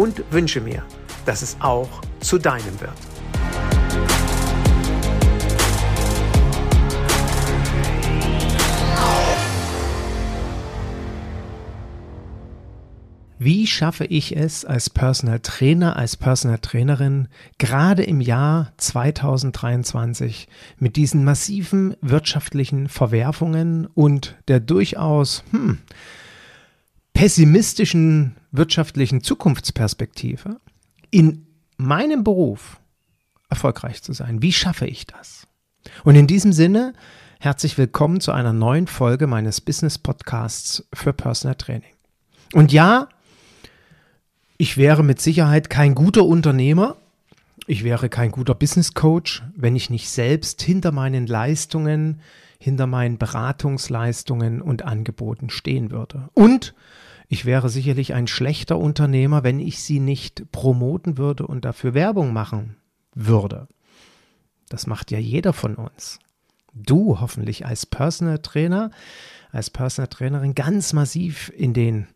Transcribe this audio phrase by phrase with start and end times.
[0.00, 0.82] und wünsche mir,
[1.26, 2.94] dass es auch zu deinem wird.
[13.38, 17.28] Wie schaffe ich es als Personal Trainer, als Personal Trainerin,
[17.58, 25.78] gerade im Jahr 2023 mit diesen massiven wirtschaftlichen Verwerfungen und der durchaus hm,
[27.12, 30.60] pessimistischen wirtschaftlichen Zukunftsperspektive
[31.10, 32.80] in meinem Beruf
[33.48, 34.42] erfolgreich zu sein.
[34.42, 35.46] Wie schaffe ich das?
[36.04, 36.92] Und in diesem Sinne,
[37.38, 41.94] herzlich willkommen zu einer neuen Folge meines Business Podcasts für Personal Training.
[42.52, 43.08] Und ja,
[44.58, 46.96] ich wäre mit Sicherheit kein guter Unternehmer,
[47.66, 52.20] ich wäre kein guter Business Coach, wenn ich nicht selbst hinter meinen Leistungen,
[52.58, 56.28] hinter meinen Beratungsleistungen und Angeboten stehen würde.
[56.34, 56.74] Und
[57.32, 62.32] ich wäre sicherlich ein schlechter Unternehmer, wenn ich sie nicht promoten würde und dafür Werbung
[62.32, 62.74] machen
[63.14, 63.68] würde.
[64.68, 66.18] Das macht ja jeder von uns.
[66.74, 68.90] Du hoffentlich als Personal Trainer,
[69.52, 72.08] als Personal Trainerin ganz massiv in den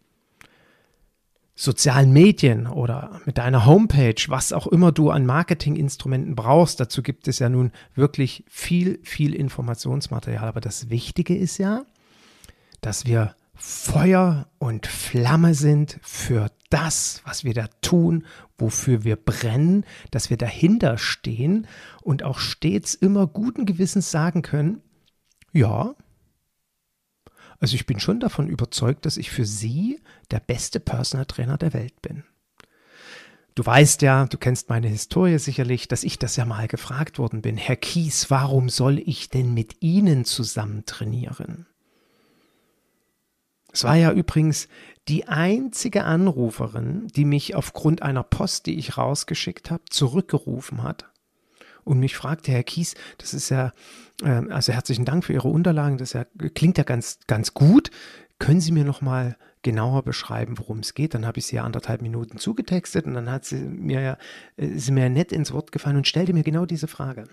[1.54, 6.80] sozialen Medien oder mit deiner Homepage, was auch immer du an Marketinginstrumenten brauchst.
[6.80, 10.48] Dazu gibt es ja nun wirklich viel, viel Informationsmaterial.
[10.48, 11.84] Aber das Wichtige ist ja,
[12.80, 18.26] dass wir Feuer und Flamme sind für das, was wir da tun,
[18.58, 21.66] wofür wir brennen, dass wir dahinter stehen
[22.02, 24.82] und auch stets immer guten Gewissens sagen können,
[25.52, 25.94] ja,
[27.60, 31.72] also ich bin schon davon überzeugt, dass ich für Sie der beste Personal Trainer der
[31.72, 32.24] Welt bin.
[33.54, 37.40] Du weißt ja, du kennst meine Historie sicherlich, dass ich das ja mal gefragt worden
[37.40, 37.56] bin.
[37.56, 41.66] Herr Kies, warum soll ich denn mit Ihnen zusammen trainieren?
[43.74, 44.68] Es war ja übrigens
[45.08, 51.10] die einzige Anruferin, die mich aufgrund einer Post, die ich rausgeschickt habe, zurückgerufen hat
[51.82, 53.72] und mich fragte, Herr Kies, das ist ja,
[54.22, 56.24] äh, also herzlichen Dank für Ihre Unterlagen, das ja,
[56.54, 57.90] klingt ja ganz, ganz gut.
[58.38, 61.14] Können Sie mir noch mal genauer beschreiben, worum es geht?
[61.14, 64.18] Dann habe ich sie ja anderthalb Minuten zugetextet und dann hat sie mir ja,
[64.56, 67.24] äh, ist mir nett ins Wort gefallen und stellte mir genau diese Frage.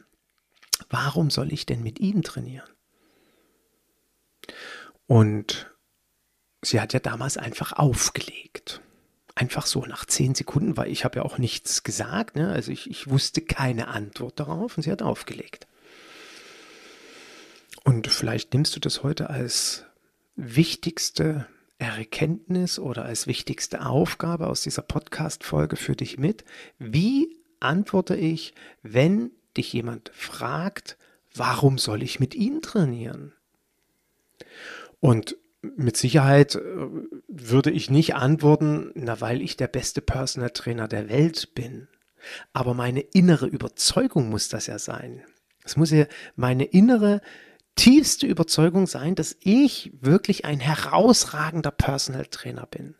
[0.90, 2.68] Warum soll ich denn mit Ihnen trainieren?
[5.06, 5.71] Und
[6.62, 8.82] sie hat ja damals einfach aufgelegt.
[9.34, 12.36] Einfach so nach zehn Sekunden, weil ich habe ja auch nichts gesagt.
[12.36, 12.50] Ne?
[12.50, 15.68] Also ich, ich wusste keine Antwort darauf und sie hat aufgelegt.
[17.84, 19.86] Und vielleicht nimmst du das heute als
[20.36, 21.48] wichtigste
[21.80, 26.44] Erkenntnis oder als wichtigste Aufgabe aus dieser Podcast-Folge für dich mit.
[26.78, 30.98] Wie antworte ich, wenn dich jemand fragt,
[31.34, 33.34] warum soll ich mit ihm trainieren?
[35.00, 36.60] Und mit Sicherheit äh,
[37.28, 41.88] würde ich nicht antworten, na, weil ich der beste Personal Trainer der Welt bin.
[42.54, 45.24] Aber meine innere Überzeugung muss das ja sein.
[45.64, 46.06] Es muss ja
[46.36, 47.22] meine innere,
[47.76, 52.96] tiefste Überzeugung sein, dass ich wirklich ein herausragender Personal Trainer bin.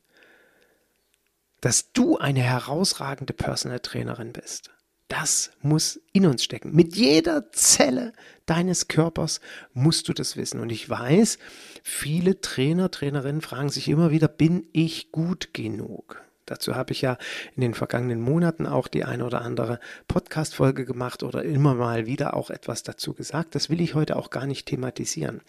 [1.60, 4.72] Dass du eine herausragende Personal Trainerin bist.
[5.08, 6.72] Das muss in uns stecken.
[6.74, 8.14] Mit jeder Zelle
[8.46, 9.42] deines Körpers
[9.74, 10.62] musst du das wissen.
[10.62, 11.38] Und ich weiß,
[11.84, 16.22] viele Trainer, Trainerinnen fragen sich immer wieder, bin ich gut genug?
[16.46, 17.18] Dazu habe ich ja
[17.56, 22.36] in den vergangenen Monaten auch die eine oder andere Podcast-Folge gemacht oder immer mal wieder
[22.36, 23.56] auch etwas dazu gesagt.
[23.56, 25.42] Das will ich heute auch gar nicht thematisieren,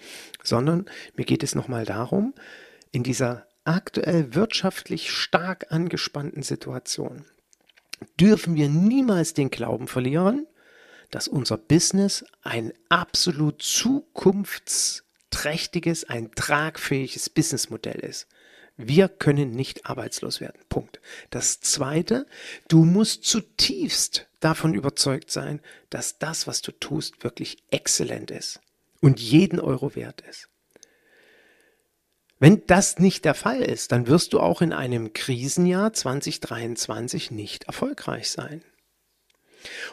[0.44, 0.86] sondern
[1.16, 2.34] mir geht es nochmal darum,
[2.92, 7.24] in dieser aktuell wirtschaftlich stark angespannten Situation
[8.18, 10.46] dürfen wir niemals den Glauben verlieren,
[11.10, 13.62] dass unser Business ein absolut
[15.32, 18.28] zukunftsträchtiges, ein tragfähiges Businessmodell ist.
[18.76, 20.60] Wir können nicht arbeitslos werden.
[20.68, 21.00] Punkt.
[21.30, 22.26] Das Zweite,
[22.68, 28.60] du musst zutiefst davon überzeugt sein, dass das, was du tust, wirklich exzellent ist
[29.00, 30.48] und jeden Euro wert ist.
[32.38, 37.64] Wenn das nicht der Fall ist, dann wirst du auch in einem Krisenjahr 2023 nicht
[37.64, 38.64] erfolgreich sein.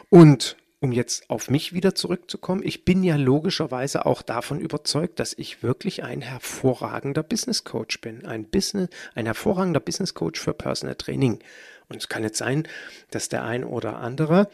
[0.08, 5.34] Und um jetzt auf mich wieder zurückzukommen, ich bin ja logischerweise auch davon überzeugt, dass
[5.34, 8.24] ich wirklich ein hervorragender Business Coach bin.
[8.24, 11.40] Ein, Business, ein hervorragender Business Coach für Personal Training.
[11.88, 12.66] Und es kann jetzt sein,
[13.10, 14.48] dass der ein oder andere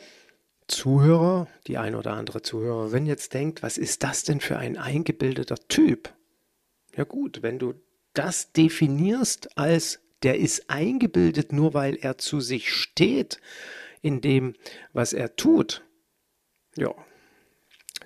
[0.66, 5.56] Zuhörer, die ein oder andere Zuhörerin jetzt denkt, was ist das denn für ein eingebildeter
[5.68, 6.12] Typ?
[6.96, 7.74] Ja gut, wenn du
[8.14, 13.38] das definierst als der ist eingebildet, nur weil er zu sich steht
[14.02, 14.54] in dem,
[14.92, 15.85] was er tut,
[16.76, 16.94] ja,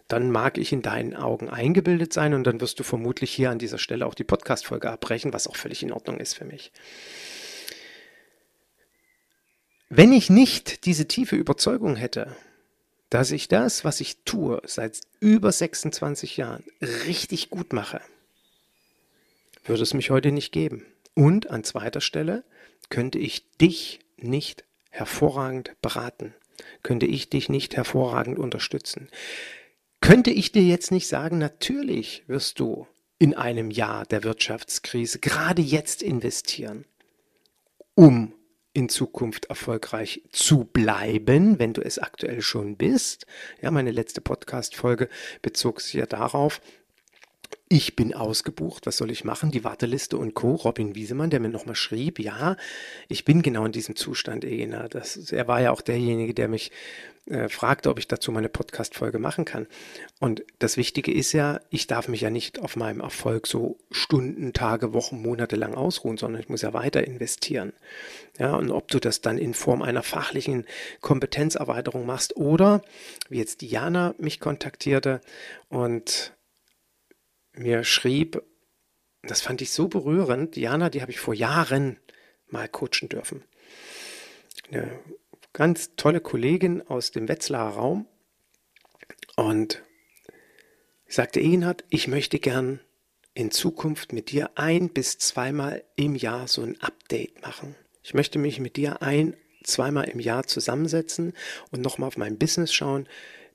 [0.08, 3.58] dann mag ich in deinen Augen eingebildet sein und dann wirst du vermutlich hier an
[3.58, 6.72] dieser Stelle auch die Podcast-Folge abbrechen, was auch völlig in Ordnung ist für mich.
[9.88, 12.36] Wenn ich nicht diese tiefe Überzeugung hätte,
[13.08, 16.64] dass ich das, was ich tue, seit über 26 Jahren
[17.06, 18.00] richtig gut mache,
[19.64, 20.86] würde es mich heute nicht geben.
[21.14, 22.44] Und an zweiter Stelle
[22.88, 26.34] könnte ich dich nicht hervorragend beraten
[26.82, 29.08] könnte ich dich nicht hervorragend unterstützen.
[30.00, 32.86] Könnte ich dir jetzt nicht sagen, natürlich wirst du
[33.18, 36.86] in einem Jahr der Wirtschaftskrise gerade jetzt investieren,
[37.94, 38.34] um
[38.72, 43.26] in Zukunft erfolgreich zu bleiben, wenn du es aktuell schon bist.
[43.60, 45.08] Ja, meine letzte Podcast-Folge
[45.42, 46.60] bezog sich ja darauf,
[47.68, 49.52] ich bin ausgebucht, was soll ich machen?
[49.52, 50.56] Die Warteliste und Co.
[50.56, 52.56] Robin Wiesemann, der mir nochmal schrieb, ja,
[53.08, 54.88] ich bin genau in diesem Zustand, Ena.
[54.88, 56.72] Das, er war ja auch derjenige, der mich
[57.26, 59.68] äh, fragte, ob ich dazu meine Podcast-Folge machen kann.
[60.18, 64.52] Und das Wichtige ist ja, ich darf mich ja nicht auf meinem Erfolg so Stunden,
[64.52, 67.72] Tage, Wochen, Monate lang ausruhen, sondern ich muss ja weiter investieren.
[68.36, 70.64] Ja, und ob du das dann in Form einer fachlichen
[71.02, 72.82] Kompetenzerweiterung machst oder,
[73.28, 75.20] wie jetzt Diana mich kontaktierte
[75.68, 76.32] und
[77.52, 78.42] mir schrieb,
[79.22, 81.98] das fand ich so berührend, Diana, die habe ich vor Jahren
[82.48, 83.44] mal coachen dürfen.
[84.70, 84.98] Eine
[85.52, 88.06] ganz tolle Kollegin aus dem Wetzlarer Raum.
[89.36, 89.82] Und
[91.06, 92.80] sagte Egenhard, ich möchte gern
[93.34, 97.74] in Zukunft mit dir ein bis zweimal im Jahr so ein Update machen.
[98.02, 101.34] Ich möchte mich mit dir ein, zweimal im Jahr zusammensetzen
[101.70, 103.08] und nochmal auf mein Business schauen,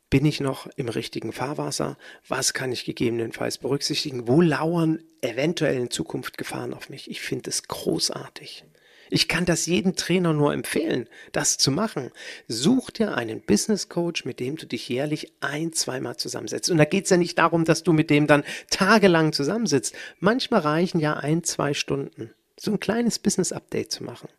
[0.10, 1.98] bin ich noch im richtigen Fahrwasser?
[2.28, 4.28] Was kann ich gegebenenfalls berücksichtigen?
[4.28, 7.10] Wo lauern eventuell in Zukunft Gefahren auf mich?
[7.10, 8.66] Ich finde es großartig.
[9.10, 12.12] Ich kann das jedem Trainer nur empfehlen, das zu machen.
[12.48, 16.70] Such dir einen Business Coach, mit dem du dich jährlich ein, zweimal zusammensetzt.
[16.70, 19.96] Und da geht es ja nicht darum, dass du mit dem dann tagelang zusammensitzt.
[20.20, 24.30] Manchmal reichen ja ein, zwei Stunden, so ein kleines Business Update zu machen.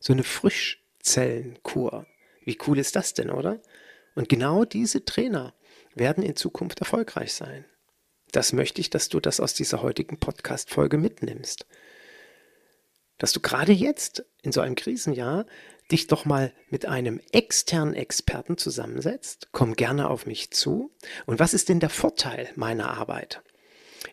[0.00, 2.06] So eine Frischzellenkur.
[2.44, 3.60] Wie cool ist das denn, oder?
[4.14, 5.54] Und genau diese Trainer
[5.94, 7.64] werden in Zukunft erfolgreich sein.
[8.32, 11.66] Das möchte ich, dass du das aus dieser heutigen Podcast-Folge mitnimmst.
[13.18, 15.46] Dass du gerade jetzt in so einem Krisenjahr
[15.90, 19.48] dich doch mal mit einem externen Experten zusammensetzt.
[19.52, 20.90] Komm gerne auf mich zu.
[21.26, 23.42] Und was ist denn der Vorteil meiner Arbeit?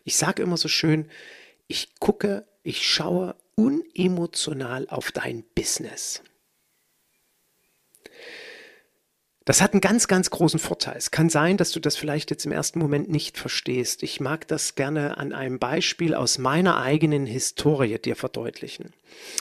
[0.04, 1.08] Ich sage immer so schön,
[1.66, 6.22] ich gucke, ich schaue unemotional auf dein Business.
[9.44, 10.96] Das hat einen ganz, ganz großen Vorteil.
[10.96, 14.04] Es kann sein, dass du das vielleicht jetzt im ersten Moment nicht verstehst.
[14.04, 18.92] Ich mag das gerne an einem Beispiel aus meiner eigenen Historie dir verdeutlichen.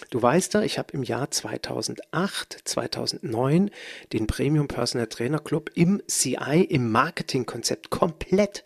[0.09, 3.69] Du weißt ja, ich habe im Jahr 2008, 2009
[4.11, 8.63] den Premium Personal Trainer Club im CI, im Marketingkonzept komplett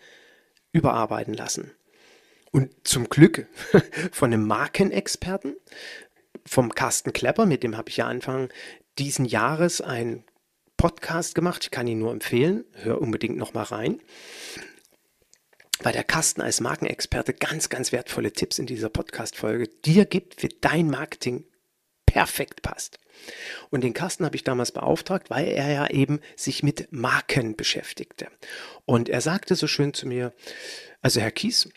[0.71, 1.71] überarbeiten lassen.
[2.51, 3.47] Und zum Glück
[4.13, 5.57] von einem Markenexperten,
[6.45, 8.49] vom Carsten Klepper, mit dem habe ich ja Anfang
[8.97, 10.23] diesen Jahres ein
[10.77, 11.63] Podcast gemacht.
[11.63, 12.65] Ich kann ihn nur empfehlen.
[12.73, 14.01] Hör unbedingt noch mal rein.
[15.79, 20.47] Weil der Carsten als Markenexperte ganz, ganz wertvolle Tipps in dieser Podcast-Folge dir gibt, für
[20.47, 21.45] dein Marketing
[22.05, 22.99] perfekt passt.
[23.69, 28.27] Und den Carsten habe ich damals beauftragt, weil er ja eben sich mit Marken beschäftigte.
[28.85, 30.33] Und er sagte so schön zu mir,
[31.01, 31.69] also Herr Kies,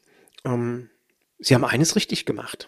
[0.45, 0.91] ähm,
[1.41, 2.67] Sie haben eines richtig gemacht.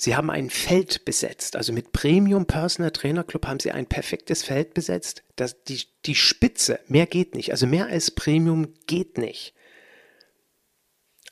[0.00, 1.56] Sie haben ein Feld besetzt.
[1.56, 5.24] Also mit Premium Personal Trainer Club haben Sie ein perfektes Feld besetzt.
[5.34, 7.50] Das, die, die Spitze, mehr geht nicht.
[7.50, 9.54] Also mehr als Premium geht nicht.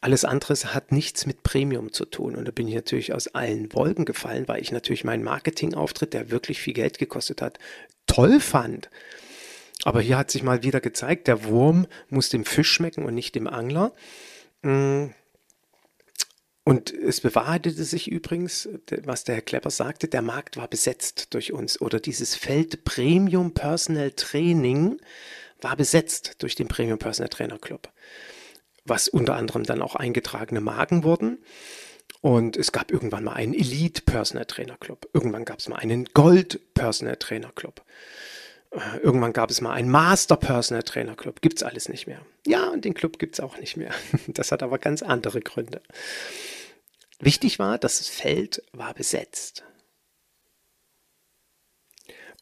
[0.01, 2.35] Alles andere hat nichts mit Premium zu tun.
[2.35, 6.33] Und da bin ich natürlich aus allen Wolken gefallen, weil ich natürlich meinen Marketingauftritt, der
[6.33, 7.61] wirklich viel Geld gekostet hat,
[8.09, 8.91] toll fand.
[9.85, 13.37] Aber hier hat sich mal wieder gezeigt, der Wurm muss dem Fisch schmecken und nicht
[13.37, 13.93] dem Angler.
[14.65, 15.15] Hm
[16.69, 18.69] Und es bewahrheitete sich übrigens,
[19.05, 23.55] was der Herr Klepper sagte, der Markt war besetzt durch uns oder dieses Feld Premium
[23.55, 25.01] Personal Training
[25.61, 27.89] war besetzt durch den Premium Personal Trainer Club,
[28.85, 31.39] was unter anderem dann auch eingetragene Marken wurden.
[32.21, 35.09] Und es gab irgendwann mal einen Elite Personal Trainer Club.
[35.13, 37.85] Irgendwann gab es mal einen Gold Personal Trainer Club.
[39.03, 41.41] Irgendwann gab es mal einen Master Personal Trainer Club.
[41.41, 42.21] Gibt es alles nicht mehr.
[42.47, 43.93] Ja, und den Club gibt es auch nicht mehr.
[44.29, 45.83] Das hat aber ganz andere Gründe.
[47.19, 49.65] Wichtig war, das Feld war besetzt.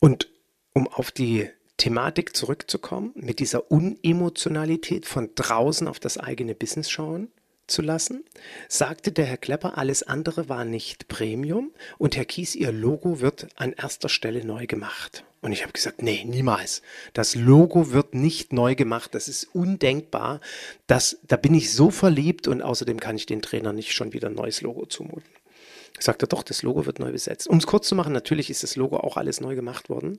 [0.00, 0.28] Und
[0.72, 7.30] um auf die Thematik zurückzukommen, mit dieser Unemotionalität von draußen auf das eigene Business schauen
[7.66, 8.25] zu lassen,
[8.68, 13.49] sagte der Herr Klepper, alles andere war nicht Premium und Herr Kies, Ihr Logo wird
[13.56, 15.25] an erster Stelle neu gemacht.
[15.44, 16.80] Und ich habe gesagt, nee, niemals.
[17.12, 19.14] Das Logo wird nicht neu gemacht.
[19.14, 20.40] Das ist undenkbar.
[20.87, 24.30] Das, da bin ich so verliebt und außerdem kann ich den Trainer nicht schon wieder
[24.30, 25.23] ein neues Logo zumuten.
[26.00, 27.46] Sagt er doch, das Logo wird neu besetzt.
[27.46, 30.18] Um es kurz zu machen, natürlich ist das Logo auch alles neu gemacht worden.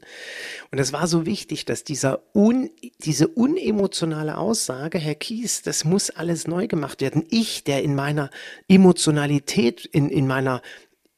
[0.72, 6.10] Und es war so wichtig, dass dieser un, diese unemotionale Aussage, Herr Kies, das muss
[6.10, 7.26] alles neu gemacht werden.
[7.30, 8.30] Ich, der in meiner
[8.70, 10.62] Emotionalität, in, in meiner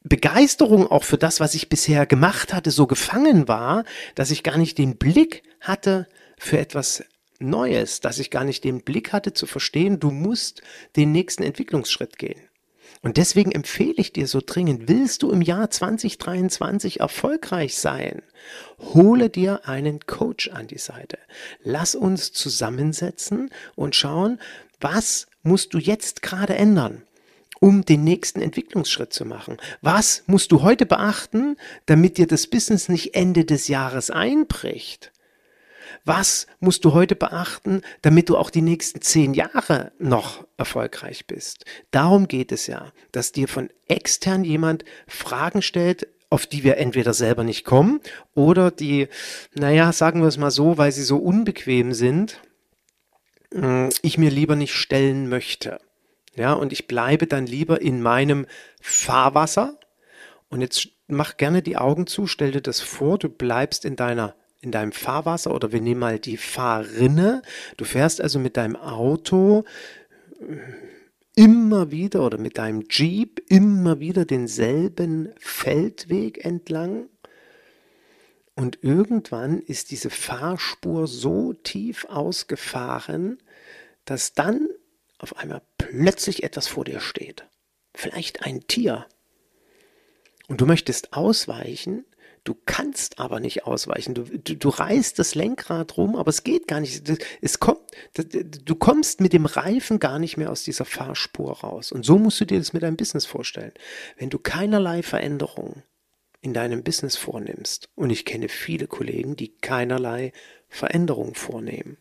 [0.03, 3.83] Begeisterung auch für das, was ich bisher gemacht hatte, so gefangen war,
[4.15, 6.07] dass ich gar nicht den Blick hatte
[6.39, 7.03] für etwas
[7.39, 10.61] Neues, dass ich gar nicht den Blick hatte zu verstehen, du musst
[10.95, 12.39] den nächsten Entwicklungsschritt gehen.
[13.01, 18.21] Und deswegen empfehle ich dir so dringend, willst du im Jahr 2023 erfolgreich sein,
[18.79, 21.17] hole dir einen Coach an die Seite.
[21.63, 24.39] Lass uns zusammensetzen und schauen,
[24.79, 27.03] was musst du jetzt gerade ändern,
[27.59, 29.57] um den nächsten Entwicklungsschritt zu machen.
[29.81, 35.11] Was musst du heute beachten, damit dir das Business nicht Ende des Jahres einbricht?
[36.07, 41.65] Was musst du heute beachten, damit du auch die nächsten zehn Jahre noch erfolgreich bist?
[41.91, 47.13] Darum geht es ja, dass dir von extern jemand Fragen stellt, auf die wir entweder
[47.13, 47.99] selber nicht kommen
[48.35, 49.09] oder die,
[49.53, 52.39] naja, sagen wir es mal so, weil sie so unbequem sind,
[53.53, 55.77] hm, ich mir lieber nicht stellen möchte.
[56.37, 58.45] Ja, und ich bleibe dann lieber in meinem
[58.79, 59.77] Fahrwasser.
[60.47, 64.37] Und jetzt mach gerne die Augen zu, stell dir das vor, du bleibst in deiner
[64.61, 67.41] in deinem Fahrwasser oder wir nehmen mal die Fahrrinne.
[67.77, 69.65] Du fährst also mit deinem Auto
[70.39, 70.57] äh,
[71.35, 77.09] immer wieder oder mit deinem Jeep immer wieder denselben Feldweg entlang.
[78.55, 83.37] Und irgendwann ist diese Fahrspur so tief ausgefahren,
[84.05, 84.67] dass dann
[85.19, 87.45] auf einmal plötzlich etwas vor dir steht.
[87.93, 89.05] Vielleicht ein Tier.
[90.47, 92.05] Und du möchtest ausweichen
[92.47, 94.13] Du kannst aber nicht ausweichen.
[94.13, 97.03] Du, du, du reißt das Lenkrad rum, aber es geht gar nicht.
[97.41, 97.81] Es kommt,
[98.63, 101.91] du kommst mit dem Reifen gar nicht mehr aus dieser Fahrspur raus.
[101.91, 103.73] Und so musst du dir das mit deinem Business vorstellen.
[104.17, 105.83] Wenn du keinerlei Veränderungen
[106.39, 110.31] in deinem Business vornimmst, und ich kenne viele Kollegen, die keinerlei
[110.69, 111.97] Veränderungen vornehmen,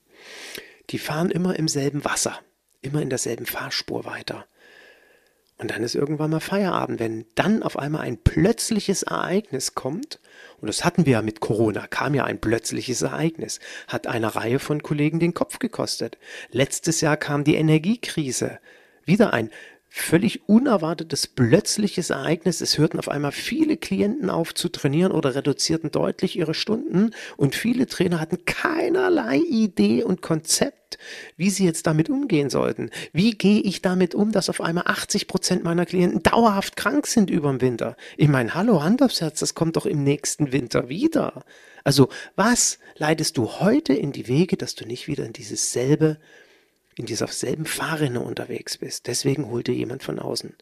[0.90, 2.38] die fahren immer im selben Wasser,
[2.82, 4.46] immer in derselben Fahrspur weiter.
[5.58, 7.00] Und dann ist irgendwann mal Feierabend.
[7.00, 10.20] Wenn dann auf einmal ein plötzliches Ereignis kommt,
[10.60, 14.58] und das hatten wir ja mit Corona, kam ja ein plötzliches Ereignis, hat eine Reihe
[14.58, 16.18] von Kollegen den Kopf gekostet.
[16.50, 18.58] Letztes Jahr kam die Energiekrise.
[19.04, 19.50] Wieder ein
[19.88, 22.60] völlig unerwartetes, plötzliches Ereignis.
[22.60, 27.54] Es hörten auf einmal viele Klienten auf zu trainieren oder reduzierten deutlich ihre Stunden und
[27.54, 30.98] viele Trainer hatten keinerlei Idee und Konzept,
[31.36, 32.90] wie sie jetzt damit umgehen sollten.
[33.12, 37.30] Wie gehe ich damit um, dass auf einmal 80 Prozent meiner Klienten dauerhaft krank sind
[37.30, 37.96] über den Winter?
[38.16, 41.44] Ich meine, hallo, Hand aufs Herz, das kommt doch im nächsten Winter wieder.
[41.84, 46.18] Also, was leitest du heute in die Wege, dass du nicht wieder in dieses selbe
[46.96, 49.06] in dieser selben Fahrrinne unterwegs bist.
[49.06, 50.54] Deswegen hol dir jemand von außen.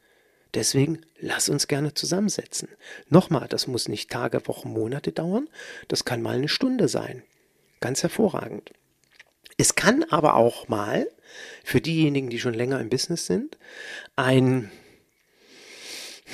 [0.55, 2.69] Deswegen lass uns gerne zusammensetzen.
[3.09, 5.49] Nochmal, das muss nicht Tage, Wochen, Monate dauern.
[5.89, 7.23] Das kann mal eine Stunde sein.
[7.81, 8.73] Ganz hervorragend.
[9.57, 11.09] Es kann aber auch mal,
[11.65, 13.59] für diejenigen, die schon länger im Business sind,
[14.17, 14.71] ein,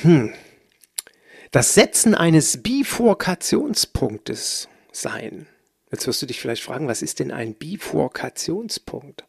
[0.02, 0.32] hm,
[1.50, 5.46] das Setzen eines Bifurkationspunktes sein.
[5.90, 9.24] Jetzt wirst du dich vielleicht fragen, was ist denn ein Bifurkationspunkt?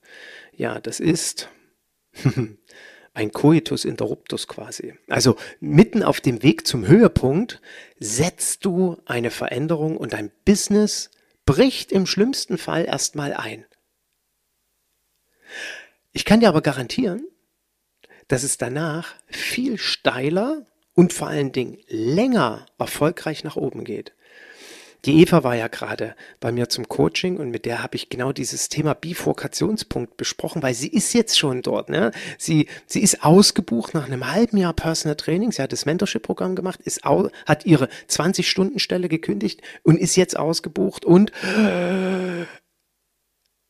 [0.51, 1.50] Ja, das ist
[3.13, 4.93] ein Coitus interruptus quasi.
[5.08, 7.62] Also mitten auf dem Weg zum Höhepunkt
[8.00, 11.10] setzt du eine Veränderung und dein Business
[11.46, 13.65] bricht im schlimmsten Fall erstmal ein.
[16.13, 17.25] Ich kann dir aber garantieren,
[18.27, 24.13] dass es danach viel steiler und vor allen Dingen länger erfolgreich nach oben geht.
[25.05, 28.31] Die Eva war ja gerade bei mir zum Coaching und mit der habe ich genau
[28.31, 31.89] dieses Thema Bifurkationspunkt besprochen, weil sie ist jetzt schon dort.
[31.89, 32.12] Ne?
[32.38, 35.51] Sie, sie ist ausgebucht nach einem halben Jahr Personal Training.
[35.51, 41.03] Sie hat das Mentorship-Programm gemacht, ist au, hat ihre 20-Stunden-Stelle gekündigt und ist jetzt ausgebucht
[41.03, 41.31] und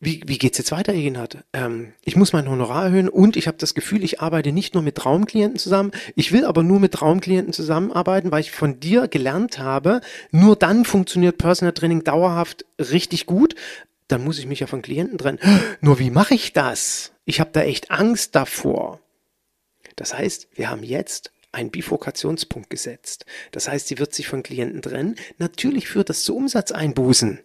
[0.04, 1.38] wie, wie geht es jetzt weiter, Egenhard?
[1.54, 4.82] Ähm, ich muss mein Honorar erhöhen und ich habe das Gefühl, ich arbeite nicht nur
[4.82, 9.60] mit Traumklienten zusammen, ich will aber nur mit Traumklienten zusammenarbeiten, weil ich von dir gelernt
[9.60, 13.54] habe, nur dann funktioniert Personal Training dauerhaft richtig gut.
[14.08, 15.40] Dann muss ich mich ja von Klienten trennen.
[15.80, 17.14] Nur wie mache ich das?
[17.24, 19.00] Ich habe da echt Angst davor.
[19.96, 23.26] Das heißt, wir haben jetzt einen Bifurkationspunkt gesetzt.
[23.52, 25.16] Das heißt, sie wird sich von Klienten trennen.
[25.38, 27.40] Natürlich führt das zu Umsatzeinbußen.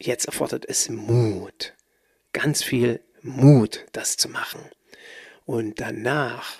[0.00, 1.74] Jetzt erfordert es Mut,
[2.32, 4.62] ganz viel Mut, das zu machen.
[5.44, 6.56] Und danach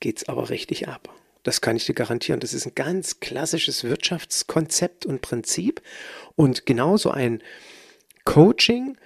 [0.00, 1.14] geht es aber richtig ab.
[1.44, 2.40] Das kann ich dir garantieren.
[2.40, 5.80] Das ist ein ganz klassisches Wirtschaftskonzept und Prinzip.
[6.34, 7.40] Und genauso ein
[8.24, 8.98] Coaching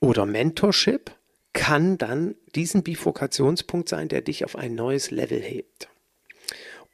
[0.00, 1.12] oder Mentorship
[1.52, 5.88] kann dann diesen Bifurkationspunkt sein, der dich auf ein neues Level hebt.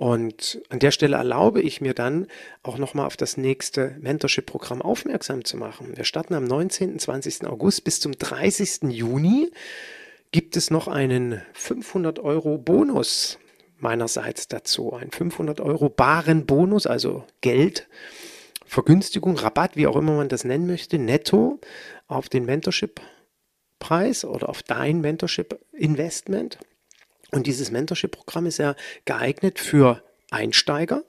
[0.01, 2.27] Und an der Stelle erlaube ich mir dann
[2.63, 5.95] auch nochmal auf das nächste Mentorship-Programm aufmerksam zu machen.
[5.95, 6.99] Wir starten am 19.
[6.99, 7.47] 20.
[7.47, 8.85] August bis zum 30.
[8.85, 9.51] Juni
[10.33, 13.39] gibt es noch einen 500 Euro Bonus
[13.77, 14.95] meinerseits dazu.
[14.95, 17.87] Ein 500 Euro baren Bonus, also Geld,
[18.65, 21.61] Vergünstigung, Rabatt, wie auch immer man das nennen möchte, netto
[22.07, 26.59] auf den Mentorship-Preis oder auf dein Mentorship-Investment.
[27.31, 31.05] Und dieses Mentorship-Programm ist ja geeignet für Einsteiger.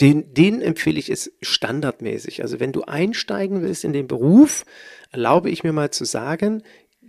[0.00, 2.42] Den, den empfehle ich es standardmäßig.
[2.42, 4.64] Also wenn du einsteigen willst in den Beruf,
[5.10, 6.62] erlaube ich mir mal zu sagen,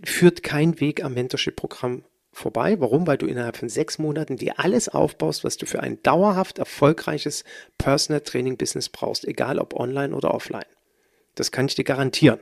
[0.04, 2.78] führt kein Weg am Mentorship-Programm vorbei.
[2.80, 3.06] Warum?
[3.06, 7.44] Weil du innerhalb von sechs Monaten dir alles aufbaust, was du für ein dauerhaft erfolgreiches
[7.78, 10.66] Personal Training Business brauchst, egal ob online oder offline.
[11.34, 12.40] Das kann ich dir garantieren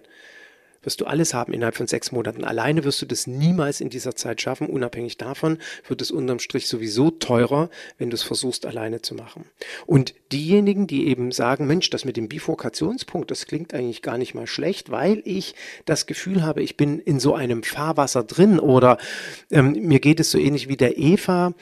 [0.82, 2.44] wirst du alles haben innerhalb von sechs Monaten.
[2.44, 4.66] Alleine wirst du das niemals in dieser Zeit schaffen.
[4.66, 9.44] Unabhängig davon wird es unterm Strich sowieso teurer, wenn du es versuchst, alleine zu machen.
[9.86, 14.34] Und diejenigen, die eben sagen, Mensch, das mit dem Bifurkationspunkt, das klingt eigentlich gar nicht
[14.34, 18.98] mal schlecht, weil ich das Gefühl habe, ich bin in so einem Fahrwasser drin oder
[19.50, 21.54] ähm, mir geht es so ähnlich wie der Eva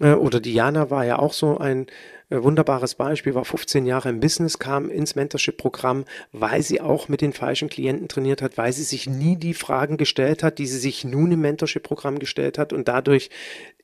[0.00, 1.86] äh, oder Diana war ja auch so ein
[2.30, 7.32] wunderbares Beispiel, war 15 Jahre im Business, kam ins Mentorship-Programm, weil sie auch mit den
[7.32, 11.04] falschen Klienten trainiert hat, weil sie sich nie die Fragen gestellt hat, die sie sich
[11.04, 13.30] nun im Mentorship-Programm gestellt hat und dadurch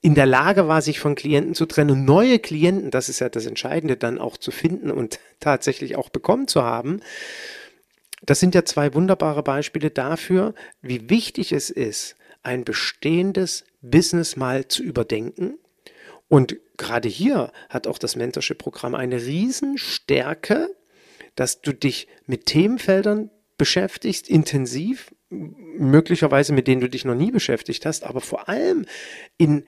[0.01, 3.47] in der Lage war, sich von Klienten zu trennen, neue Klienten, das ist ja das
[3.47, 7.01] Entscheidende, dann auch zu finden und tatsächlich auch bekommen zu haben.
[8.23, 14.69] Das sind ja zwei wunderbare Beispiele dafür, wie wichtig es ist, ein bestehendes Business mal
[14.69, 15.59] zu überdenken
[16.29, 20.75] und gerade hier hat auch das Mentorship-Programm eine Riesenstärke,
[21.35, 27.87] dass du dich mit Themenfeldern beschäftigst, intensiv, möglicherweise mit denen du dich noch nie beschäftigt
[27.87, 28.87] hast, aber vor allem
[29.39, 29.65] in,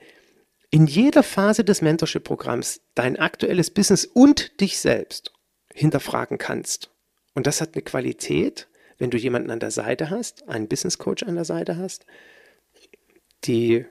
[0.69, 5.33] in jeder Phase des Mentorship-Programms dein aktuelles Business und dich selbst
[5.73, 6.91] hinterfragen kannst.
[7.35, 8.67] Und das hat eine Qualität,
[8.97, 12.05] wenn du jemanden an der Seite hast, einen Business Coach an der Seite hast,
[13.45, 13.85] die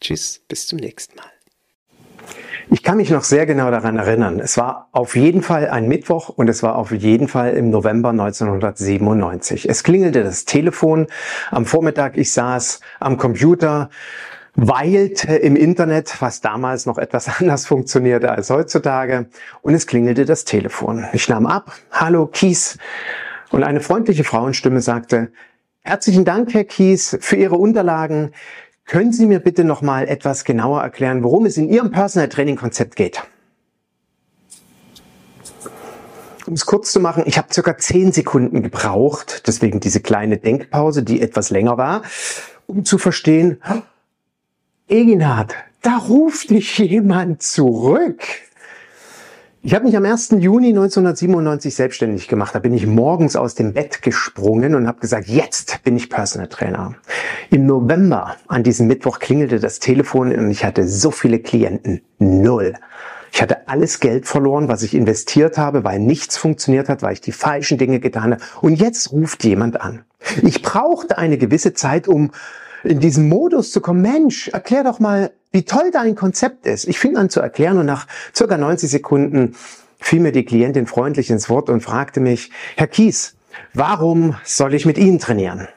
[0.00, 1.30] Tschüss, bis zum nächsten Mal.
[2.70, 4.40] Ich kann mich noch sehr genau daran erinnern.
[4.40, 8.10] Es war auf jeden Fall ein Mittwoch und es war auf jeden Fall im November
[8.10, 9.68] 1997.
[9.68, 11.06] Es klingelte das Telefon
[11.50, 12.16] am Vormittag.
[12.16, 13.90] Ich saß am Computer,
[14.56, 19.28] weilte im Internet, was damals noch etwas anders funktionierte als heutzutage.
[19.62, 21.06] Und es klingelte das Telefon.
[21.12, 21.72] Ich nahm ab.
[21.92, 22.78] Hallo, Kies.
[23.50, 25.30] Und eine freundliche Frauenstimme sagte,
[25.82, 28.32] Herzlichen Dank, Herr Kies, für Ihre Unterlagen.
[28.86, 32.56] Können Sie mir bitte noch mal etwas genauer erklären, worum es in Ihrem Personal Training
[32.56, 33.22] Konzept geht?
[36.44, 41.04] Um es kurz zu machen, ich habe circa zehn Sekunden gebraucht, deswegen diese kleine Denkpause,
[41.04, 42.02] die etwas länger war,
[42.66, 43.60] um zu verstehen,
[44.88, 48.22] Eginhard, da ruft dich jemand zurück.
[49.60, 50.36] Ich habe mich am 1.
[50.38, 52.54] Juni 1997 selbstständig gemacht.
[52.54, 56.46] Da bin ich morgens aus dem Bett gesprungen und habe gesagt, jetzt bin ich Personal
[56.46, 56.94] Trainer.
[57.50, 62.02] Im November, an diesem Mittwoch, klingelte das Telefon und ich hatte so viele Klienten.
[62.20, 62.74] Null.
[63.32, 67.20] Ich hatte alles Geld verloren, was ich investiert habe, weil nichts funktioniert hat, weil ich
[67.20, 68.42] die falschen Dinge getan habe.
[68.60, 70.04] Und jetzt ruft jemand an.
[70.42, 72.30] Ich brauchte eine gewisse Zeit, um
[72.86, 74.02] in diesen Modus zu kommen.
[74.02, 76.86] Mensch, erklär doch mal, wie toll dein Konzept ist.
[76.86, 79.54] Ich fing an zu erklären und nach circa 90 Sekunden
[79.98, 83.36] fiel mir die Klientin freundlich ins Wort und fragte mich, Herr Kies,
[83.74, 85.68] warum soll ich mit Ihnen trainieren?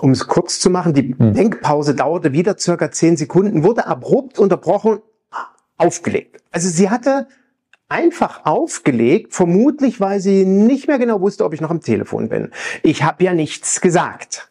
[0.00, 4.98] Um es kurz zu machen, die Denkpause dauerte wieder circa 10 Sekunden, wurde abrupt unterbrochen,
[5.76, 6.42] aufgelegt.
[6.50, 7.28] Also sie hatte
[7.92, 12.50] einfach aufgelegt, vermutlich weil sie nicht mehr genau wusste, ob ich noch am Telefon bin.
[12.82, 14.48] Ich habe ja nichts gesagt.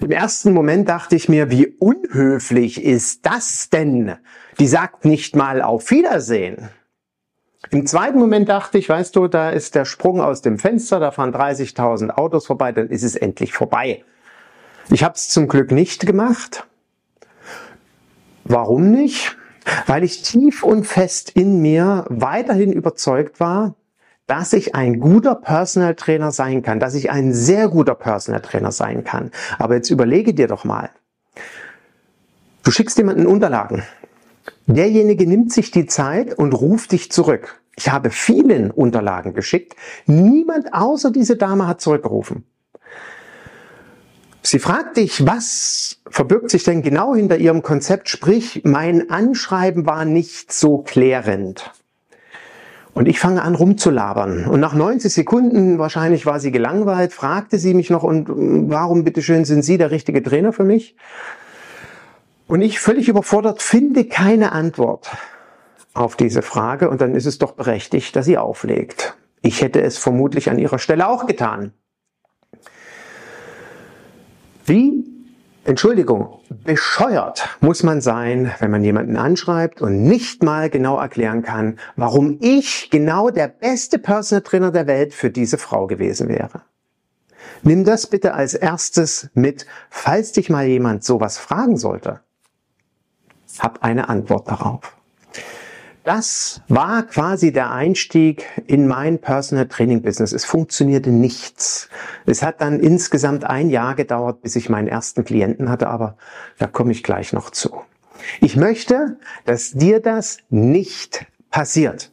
[0.00, 4.16] Im ersten Moment dachte ich mir, wie unhöflich ist das denn?
[4.58, 6.68] Die sagt nicht mal auf Wiedersehen.
[7.70, 11.12] Im zweiten Moment dachte ich, weißt du, da ist der Sprung aus dem Fenster, da
[11.12, 14.04] fahren 30.000 Autos vorbei, dann ist es endlich vorbei.
[14.90, 16.66] Ich habe es zum Glück nicht gemacht.
[18.44, 19.36] Warum nicht?
[19.86, 23.74] Weil ich tief und fest in mir weiterhin überzeugt war,
[24.26, 28.72] dass ich ein guter Personal Trainer sein kann, dass ich ein sehr guter Personal Trainer
[28.72, 29.30] sein kann.
[29.58, 30.90] Aber jetzt überlege dir doch mal.
[32.62, 33.82] Du schickst jemanden Unterlagen.
[34.66, 37.60] Derjenige nimmt sich die Zeit und ruft dich zurück.
[37.76, 39.74] Ich habe vielen Unterlagen geschickt.
[40.06, 42.44] Niemand außer diese Dame hat zurückgerufen.
[44.44, 48.08] Sie fragt dich, was verbirgt sich denn genau hinter ihrem Konzept?
[48.08, 51.70] Sprich, mein Anschreiben war nicht so klärend.
[52.92, 54.46] Und ich fange an rumzulabern.
[54.46, 58.28] Und nach 90 Sekunden, wahrscheinlich war sie gelangweilt, fragte sie mich noch, und
[58.70, 60.96] warum bitteschön sind Sie der richtige Trainer für mich?
[62.48, 65.10] Und ich völlig überfordert finde keine Antwort
[65.94, 66.90] auf diese Frage.
[66.90, 69.16] Und dann ist es doch berechtigt, dass sie auflegt.
[69.40, 71.72] Ich hätte es vermutlich an ihrer Stelle auch getan.
[74.64, 75.04] Wie,
[75.64, 81.78] Entschuldigung, bescheuert muss man sein, wenn man jemanden anschreibt und nicht mal genau erklären kann,
[81.96, 86.62] warum ich genau der beste Personal Trainer der Welt für diese Frau gewesen wäre.
[87.62, 92.20] Nimm das bitte als erstes mit, falls dich mal jemand sowas fragen sollte.
[93.58, 94.96] Hab eine Antwort darauf.
[96.04, 100.32] Das war quasi der Einstieg in mein Personal Training Business.
[100.32, 101.88] Es funktionierte nichts.
[102.26, 106.16] Es hat dann insgesamt ein Jahr gedauert, bis ich meinen ersten Klienten hatte, aber
[106.58, 107.82] da komme ich gleich noch zu.
[108.40, 112.10] Ich möchte, dass dir das nicht passiert.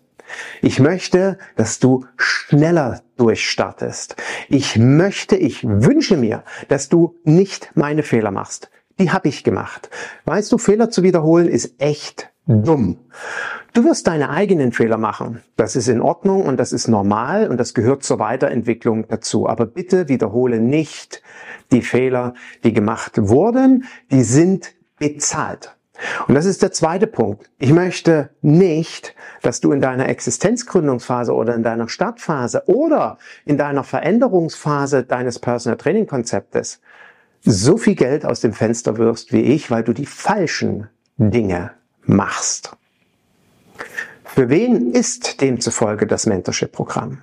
[0.61, 4.15] Ich möchte, dass du schneller durchstartest.
[4.49, 8.69] Ich möchte, ich wünsche mir, dass du nicht meine Fehler machst.
[8.99, 9.89] Die habe ich gemacht.
[10.25, 12.97] Weißt du, Fehler zu wiederholen ist echt dumm.
[13.73, 15.43] Du wirst deine eigenen Fehler machen.
[15.55, 19.47] Das ist in Ordnung und das ist normal und das gehört zur Weiterentwicklung dazu.
[19.47, 21.21] Aber bitte wiederhole nicht
[21.71, 22.33] die Fehler,
[22.63, 23.85] die gemacht wurden.
[24.11, 25.75] Die sind bezahlt.
[26.27, 27.51] Und das ist der zweite Punkt.
[27.59, 33.83] Ich möchte nicht, dass du in deiner Existenzgründungsphase oder in deiner Startphase oder in deiner
[33.83, 36.81] Veränderungsphase deines Personal Training Konzeptes
[37.41, 41.71] so viel Geld aus dem Fenster wirst wie ich, weil du die falschen Dinge
[42.09, 42.71] machst.
[44.25, 47.21] Für wen ist demzufolge das Mentorship-Programm?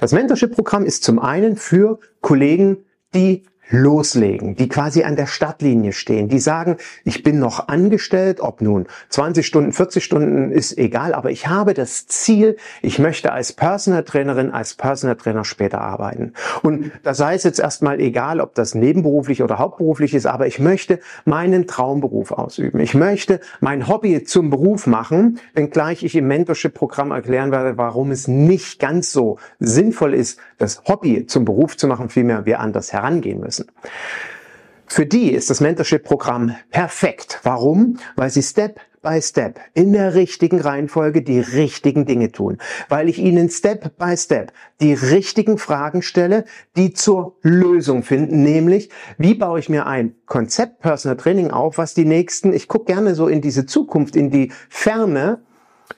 [0.00, 6.28] Das Mentorship-Programm ist zum einen für Kollegen, die loslegen, die quasi an der Startlinie stehen,
[6.28, 11.30] die sagen, ich bin noch angestellt, ob nun 20 Stunden, 40 Stunden ist egal, aber
[11.30, 16.34] ich habe das Ziel, ich möchte als Personal Trainerin, als Personal Trainer später arbeiten.
[16.62, 20.58] Und da sei es jetzt erstmal egal, ob das nebenberuflich oder hauptberuflich ist, aber ich
[20.58, 22.78] möchte meinen Traumberuf ausüben.
[22.78, 28.28] Ich möchte mein Hobby zum Beruf machen, wenngleich ich im Mentorship-Programm erklären werde, warum es
[28.28, 33.40] nicht ganz so sinnvoll ist, das Hobby zum Beruf zu machen, vielmehr wir anders herangehen
[33.40, 33.72] müssen müssen.
[34.86, 37.40] Für die ist das Mentorship-Programm perfekt.
[37.44, 37.98] Warum?
[38.14, 42.58] Weil sie Step by Step in der richtigen Reihenfolge die richtigen Dinge tun.
[42.90, 46.44] Weil ich ihnen Step by Step die richtigen Fragen stelle,
[46.76, 48.42] die zur Lösung finden.
[48.42, 52.92] Nämlich, wie baue ich mir ein Konzept Personal Training auf, was die nächsten, ich gucke
[52.92, 55.42] gerne so in diese Zukunft, in die Ferne,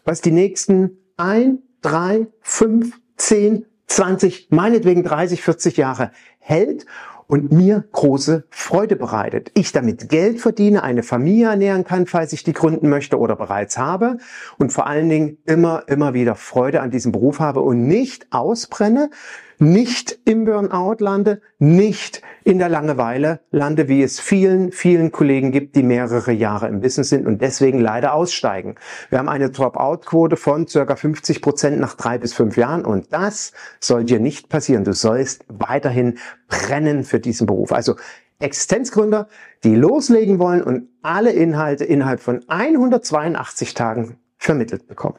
[0.05, 6.87] was die nächsten ein, drei, fünf, zehn, 20, meinetwegen 30, 40 Jahre hält
[7.27, 9.51] und mir große Freude bereitet.
[9.55, 13.79] Ich damit Geld verdiene, eine Familie ernähren kann, falls ich die gründen möchte oder bereits
[13.79, 14.19] habe
[14.59, 19.11] und vor allen Dingen immer, immer wieder Freude an diesem Beruf habe und nicht ausbrenne,
[19.59, 25.77] nicht im Burnout lande, nicht in der Langeweile lande, wie es vielen, vielen Kollegen gibt,
[25.77, 28.77] die mehrere Jahre im Business sind und deswegen leider aussteigen.
[29.11, 33.53] Wir haben eine Drop-out-Quote von circa 50 Prozent nach drei bis fünf Jahren und das
[33.81, 34.85] soll dir nicht passieren.
[34.85, 37.73] Du sollst weiterhin brennen für diesen Beruf.
[37.73, 37.97] Also
[38.41, 39.29] Existenzgründer,
[39.63, 45.19] die loslegen wollen und alle Inhalte innerhalb von 182 Tagen vermittelt bekommen.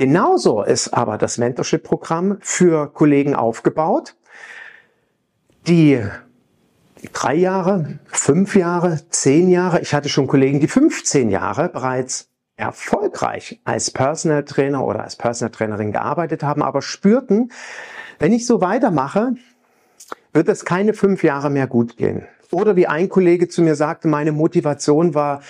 [0.00, 4.16] Genauso ist aber das Mentorship-Programm für Kollegen aufgebaut,
[5.66, 6.02] die
[7.12, 13.60] drei Jahre, fünf Jahre, zehn Jahre, ich hatte schon Kollegen, die 15 Jahre bereits erfolgreich
[13.64, 17.52] als Personal Trainer oder als Personal Trainerin gearbeitet haben, aber spürten,
[18.18, 19.34] wenn ich so weitermache,
[20.32, 22.26] wird es keine fünf Jahre mehr gut gehen.
[22.50, 25.42] Oder wie ein Kollege zu mir sagte, meine Motivation war,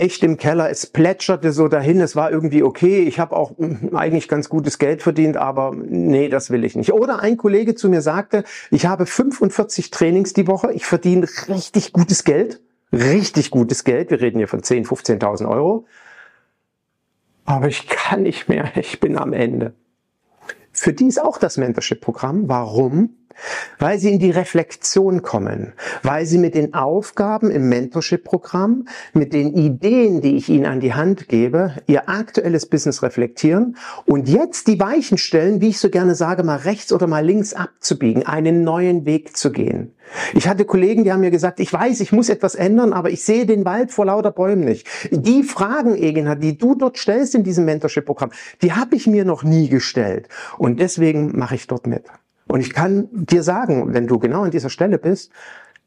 [0.00, 0.70] echt im Keller.
[0.70, 2.00] Es plätscherte so dahin.
[2.00, 3.02] Es war irgendwie okay.
[3.02, 6.92] Ich habe auch hm, eigentlich ganz gutes Geld verdient, aber nee, das will ich nicht.
[6.92, 10.72] Oder ein Kollege zu mir sagte, ich habe 45 Trainings die Woche.
[10.72, 12.60] Ich verdiene richtig gutes Geld.
[12.92, 14.10] Richtig gutes Geld.
[14.10, 15.86] Wir reden hier von 10, 15.000 Euro.
[17.44, 18.72] Aber ich kann nicht mehr.
[18.76, 19.74] Ich bin am Ende.
[20.72, 22.48] Für die ist auch das Mentorship-Programm.
[22.48, 23.19] Warum?
[23.78, 29.54] Weil sie in die Reflexion kommen, weil sie mit den Aufgaben im Mentorship-Programm, mit den
[29.54, 34.80] Ideen, die ich ihnen an die Hand gebe, ihr aktuelles Business reflektieren und jetzt die
[34.80, 39.06] Weichen stellen, wie ich so gerne sage, mal rechts oder mal links abzubiegen, einen neuen
[39.06, 39.94] Weg zu gehen.
[40.34, 43.24] Ich hatte Kollegen, die haben mir gesagt, ich weiß, ich muss etwas ändern, aber ich
[43.24, 44.86] sehe den Wald vor lauter Bäumen nicht.
[45.10, 48.30] Die Fragen, Egena, die du dort stellst in diesem Mentorship-Programm,
[48.62, 50.28] die habe ich mir noch nie gestellt.
[50.58, 52.04] Und deswegen mache ich dort mit.
[52.50, 55.30] Und ich kann dir sagen, wenn du genau an dieser Stelle bist,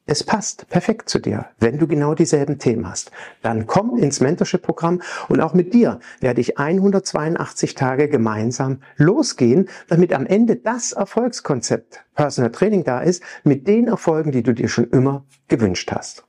[0.05, 3.11] es passt perfekt zu dir, wenn du genau dieselben Themen hast.
[3.41, 10.13] Dann komm ins Mentorship-Programm und auch mit dir werde ich 182 Tage gemeinsam losgehen, damit
[10.13, 14.89] am Ende das Erfolgskonzept Personal Training da ist, mit den Erfolgen, die du dir schon
[14.89, 16.23] immer gewünscht hast.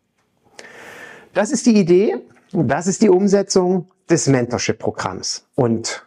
[1.33, 2.17] Das ist die Idee,
[2.51, 5.47] das ist die Umsetzung des Mentorship-Programms.
[5.55, 6.05] Und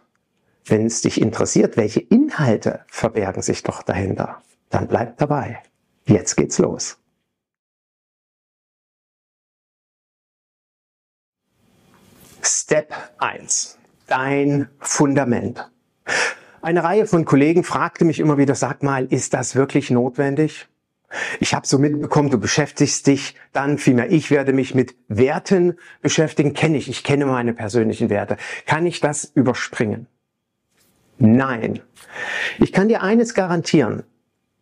[0.69, 5.61] wenn es dich interessiert, welche Inhalte verbergen sich doch dahinter, dann bleib dabei.
[6.05, 6.97] Jetzt geht's los.
[12.41, 13.77] Step 1.
[14.07, 15.69] Dein Fundament.
[16.61, 20.67] Eine Reihe von Kollegen fragte mich immer wieder, sag mal, ist das wirklich notwendig?
[21.39, 26.53] Ich habe so mitbekommen, du beschäftigst dich dann, vielmehr ich werde mich mit Werten beschäftigen.
[26.53, 28.37] Kenne ich, ich kenne meine persönlichen Werte.
[28.65, 30.07] Kann ich das überspringen?
[31.19, 31.79] Nein.
[32.59, 34.03] Ich kann dir eines garantieren.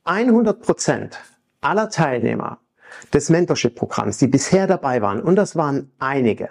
[0.05, 1.17] 100 Prozent
[1.61, 2.59] aller Teilnehmer
[3.13, 6.49] des Mentorship-Programms, die bisher dabei waren, und das waren einige,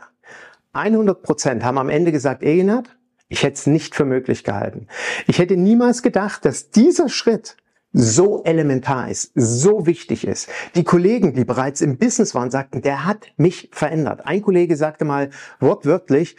[0.73, 2.97] 100 Prozent haben am Ende gesagt, Egenhard,
[3.29, 4.89] ich hätte es nicht für möglich gehalten.
[5.27, 7.57] Ich hätte niemals gedacht, dass dieser Schritt
[7.93, 10.49] so elementar ist, so wichtig ist.
[10.75, 14.27] Die Kollegen, die bereits im Business waren, sagten, der hat mich verändert.
[14.27, 16.37] Ein Kollege sagte mal wortwörtlich,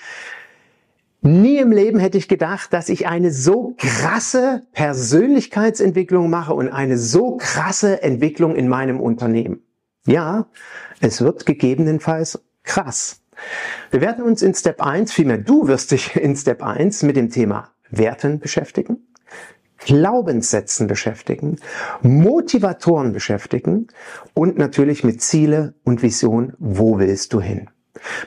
[1.25, 6.99] Nie im Leben hätte ich gedacht, dass ich eine so krasse Persönlichkeitsentwicklung mache und eine
[6.99, 9.63] so krasse Entwicklung in meinem Unternehmen.
[10.05, 10.45] Ja,
[10.99, 13.23] es wird gegebenenfalls krass.
[13.89, 17.31] Wir werden uns in Step 1, vielmehr du wirst dich in Step 1 mit dem
[17.31, 19.07] Thema Werten beschäftigen,
[19.79, 21.55] Glaubenssätzen beschäftigen,
[22.03, 23.87] Motivatoren beschäftigen
[24.35, 27.71] und natürlich mit Ziele und Vision, wo willst du hin.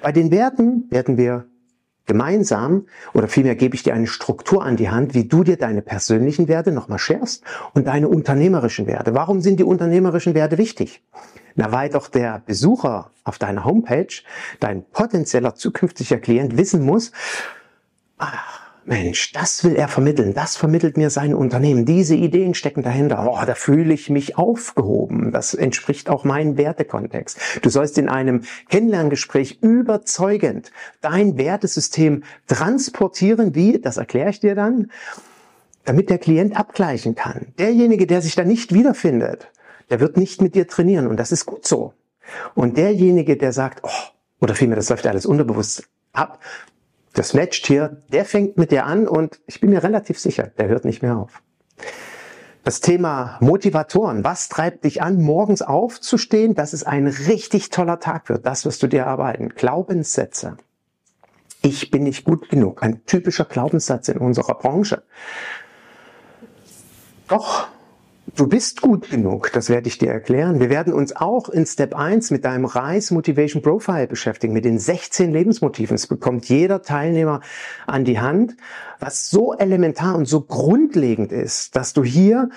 [0.02, 1.46] Bei den Werten werden wir
[2.08, 5.82] gemeinsam oder vielmehr gebe ich dir eine Struktur an die Hand, wie du dir deine
[5.82, 7.44] persönlichen Werte nochmal schärfst
[7.74, 9.14] und deine unternehmerischen Werte.
[9.14, 11.02] Warum sind die unternehmerischen Werte wichtig?
[11.54, 14.08] Na, weil doch der Besucher auf deiner Homepage,
[14.58, 17.12] dein potenzieller zukünftiger Klient wissen muss,
[18.16, 18.57] ach,
[18.88, 23.44] Mensch, das will er vermitteln, das vermittelt mir sein Unternehmen, diese Ideen stecken dahinter, oh,
[23.44, 27.38] da fühle ich mich aufgehoben, das entspricht auch meinem Wertekontext.
[27.62, 30.72] Du sollst in einem Kennenlerngespräch überzeugend
[31.02, 34.90] dein Wertesystem transportieren, wie, das erkläre ich dir dann,
[35.84, 37.54] damit der Klient abgleichen kann.
[37.58, 39.50] Derjenige, der sich da nicht wiederfindet,
[39.90, 41.06] der wird nicht mit dir trainieren.
[41.06, 41.94] Und das ist gut so.
[42.54, 43.88] Und derjenige, der sagt, oh,
[44.40, 46.40] oder vielmehr, das läuft alles unterbewusst ab,
[47.14, 50.68] das matcht hier, der fängt mit dir an und ich bin mir relativ sicher, der
[50.68, 51.42] hört nicht mehr auf.
[52.64, 54.24] Das Thema Motivatoren.
[54.24, 58.44] Was treibt dich an, morgens aufzustehen, dass es ein richtig toller Tag wird?
[58.44, 59.48] Das wirst du dir arbeiten.
[59.48, 60.58] Glaubenssätze.
[61.62, 62.82] Ich bin nicht gut genug.
[62.82, 65.02] Ein typischer Glaubenssatz in unserer Branche.
[67.26, 67.68] Doch
[68.36, 70.60] Du bist gut genug, das werde ich dir erklären.
[70.60, 74.78] Wir werden uns auch in Step 1 mit deinem Reis Motivation Profile beschäftigen, mit den
[74.78, 75.94] 16 Lebensmotiven.
[75.94, 77.40] Es bekommt jeder Teilnehmer
[77.86, 78.56] an die Hand,
[78.98, 82.50] was so elementar und so grundlegend ist, dass du hier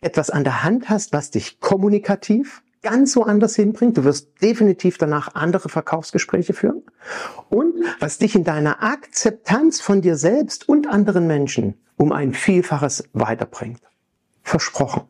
[0.00, 3.98] etwas an der Hand hast, was dich kommunikativ ganz woanders hinbringt.
[3.98, 6.82] Du wirst definitiv danach andere Verkaufsgespräche führen
[7.48, 13.08] und was dich in deiner Akzeptanz von dir selbst und anderen Menschen um ein Vielfaches
[13.12, 13.82] weiterbringt.
[14.42, 15.02] Versprochen.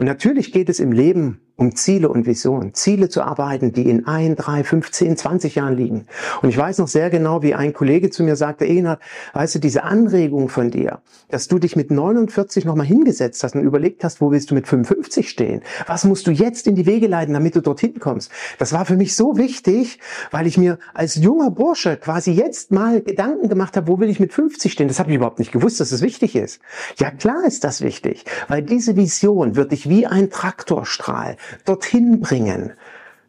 [0.00, 2.72] Und natürlich geht es im Leben um Ziele und Visionen.
[2.72, 6.06] Ziele zu arbeiten, die in ein, drei, fünf, zehn, zwanzig Jahren liegen.
[6.40, 9.02] Und ich weiß noch sehr genau, wie ein Kollege zu mir sagte, Egenhard,
[9.34, 13.62] weißt du, diese Anregung von dir, dass du dich mit 49 nochmal hingesetzt hast und
[13.62, 15.60] überlegt hast, wo willst du mit 55 stehen?
[15.86, 18.32] Was musst du jetzt in die Wege leiten, damit du dorthin kommst?
[18.58, 19.98] Das war für mich so wichtig,
[20.30, 24.18] weil ich mir als junger Bursche quasi jetzt mal Gedanken gemacht habe, wo will ich
[24.18, 24.88] mit 50 stehen?
[24.88, 26.62] Das habe ich überhaupt nicht gewusst, dass es wichtig ist.
[26.96, 32.72] Ja, klar ist das wichtig, weil diese Vision wird dich wie ein Traktorstrahl dorthin bringen.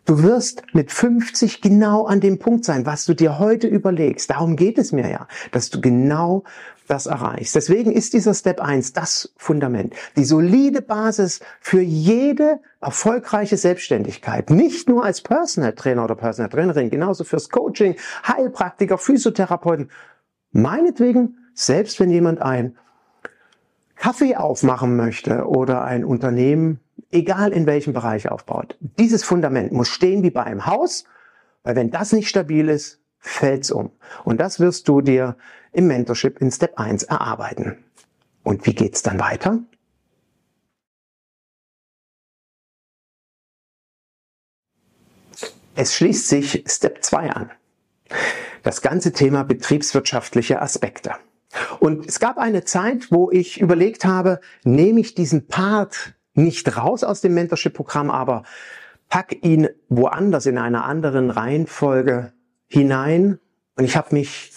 [0.06, 4.32] Du wirst mit 50 genau an dem Punkt sein, was du dir heute überlegst.
[4.32, 6.44] Darum geht es mir ja, dass du genau
[6.88, 7.56] das erreichst.
[7.56, 14.50] Deswegen ist dieser Step 1 das Fundament, die solide Basis für jede erfolgreiche Selbstständigkeit.
[14.50, 17.96] Nicht nur als Personal Trainer oder Personal Trainerin, genauso fürs Coaching,
[18.28, 19.92] Heilpraktiker, Physiotherapeuten.
[20.52, 22.76] Meinetwegen, selbst wenn jemand ein
[23.96, 26.80] Kaffee aufmachen möchte oder ein Unternehmen
[27.12, 28.78] egal in welchem Bereich aufbaut.
[28.80, 31.06] Dieses Fundament muss stehen wie bei einem Haus,
[31.64, 33.92] weil wenn das nicht stabil ist, fällt's um.
[34.24, 35.38] Und das wirst du dir
[35.72, 37.84] im Mentorship in Step 1 erarbeiten.
[38.44, 39.60] Und wie geht's dann weiter?
[45.76, 47.52] Es schließt sich Step 2 an.
[48.64, 51.14] Das ganze Thema betriebswirtschaftliche Aspekte.
[51.80, 57.04] Und es gab eine Zeit, wo ich überlegt habe, nehme ich diesen Part nicht raus
[57.04, 58.44] aus dem Mentorship-Programm, aber
[59.10, 62.34] pack ihn woanders in einer anderen Reihenfolge
[62.68, 63.40] hinein.
[63.76, 64.52] Und ich habe mich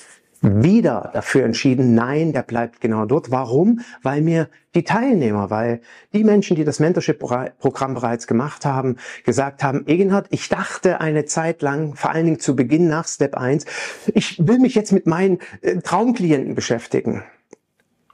[0.44, 3.30] wieder dafür entschieden, nein, der bleibt genau dort.
[3.30, 3.80] Warum?
[4.02, 5.80] Weil mir die Teilnehmer, weil
[6.12, 11.62] die Menschen, die das Mentorship-Programm bereits gemacht haben, gesagt haben, Egenhard, ich dachte eine Zeit
[11.62, 13.64] lang, vor allen Dingen zu Beginn nach Step 1,
[14.12, 17.24] ich will mich jetzt mit meinen äh, Traumklienten beschäftigen.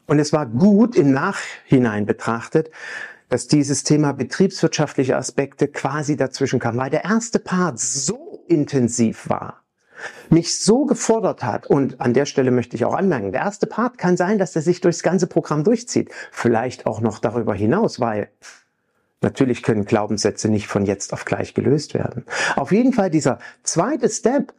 [0.06, 2.70] Und es war gut im Nachhinein betrachtet,
[3.30, 9.62] dass dieses Thema betriebswirtschaftliche Aspekte quasi dazwischen kam, weil der erste Part so intensiv war,
[10.28, 13.98] mich so gefordert hat und an der Stelle möchte ich auch anmerken, der erste Part
[13.98, 18.28] kann sein, dass er sich durchs ganze Programm durchzieht, vielleicht auch noch darüber hinaus, weil
[19.20, 22.24] natürlich können Glaubenssätze nicht von jetzt auf gleich gelöst werden.
[22.56, 24.54] Auf jeden Fall dieser zweite Step,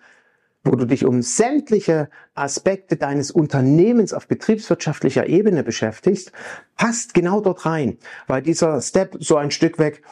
[0.64, 6.32] wo du dich um sämtliche Aspekte deines Unternehmens auf betriebswirtschaftlicher Ebene beschäftigst,
[6.78, 7.98] passt genau dort rein,
[8.28, 10.04] weil dieser Step so ein Stück weg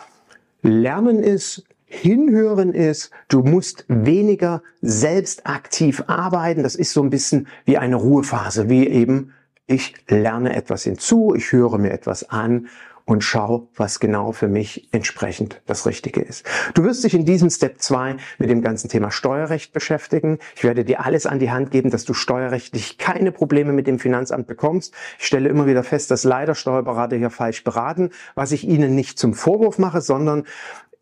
[0.61, 6.61] Lernen ist, Hinhören ist, du musst weniger selbst aktiv arbeiten.
[6.61, 9.33] Das ist so ein bisschen wie eine Ruhephase, wie eben
[9.65, 12.67] ich lerne etwas hinzu, ich höre mir etwas an
[13.09, 16.45] und schau, was genau für mich entsprechend das Richtige ist.
[16.75, 20.37] Du wirst dich in diesem Step 2 mit dem ganzen Thema Steuerrecht beschäftigen.
[20.55, 23.97] Ich werde dir alles an die Hand geben, dass du steuerrechtlich keine Probleme mit dem
[23.97, 24.93] Finanzamt bekommst.
[25.17, 29.17] Ich stelle immer wieder fest, dass leider Steuerberater hier falsch beraten, was ich ihnen nicht
[29.17, 30.43] zum Vorwurf mache, sondern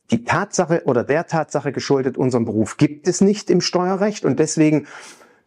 [0.09, 4.87] die Tatsache oder der Tatsache geschuldet, unseren Beruf gibt es nicht im Steuerrecht und deswegen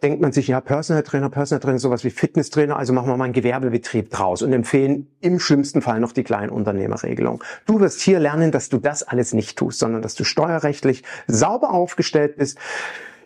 [0.02, 3.24] denkt man sich, ja, Personal Trainer, Personal Trainer, sowas wie Fitnesstrainer, also machen wir mal
[3.24, 7.42] einen Gewerbebetrieb draus und empfehlen im schlimmsten Fall noch die Kleinunternehmerregelung.
[7.66, 11.72] Du wirst hier lernen, dass du das alles nicht tust, sondern dass du steuerrechtlich sauber
[11.72, 12.58] aufgestellt bist.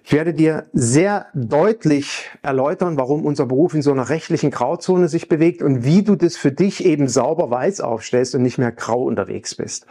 [0.07, 5.29] Ich werde dir sehr deutlich erläutern, warum unser Beruf in so einer rechtlichen Grauzone sich
[5.29, 9.05] bewegt und wie du das für dich eben sauber weiß aufstellst und nicht mehr grau
[9.05, 9.87] unterwegs bist.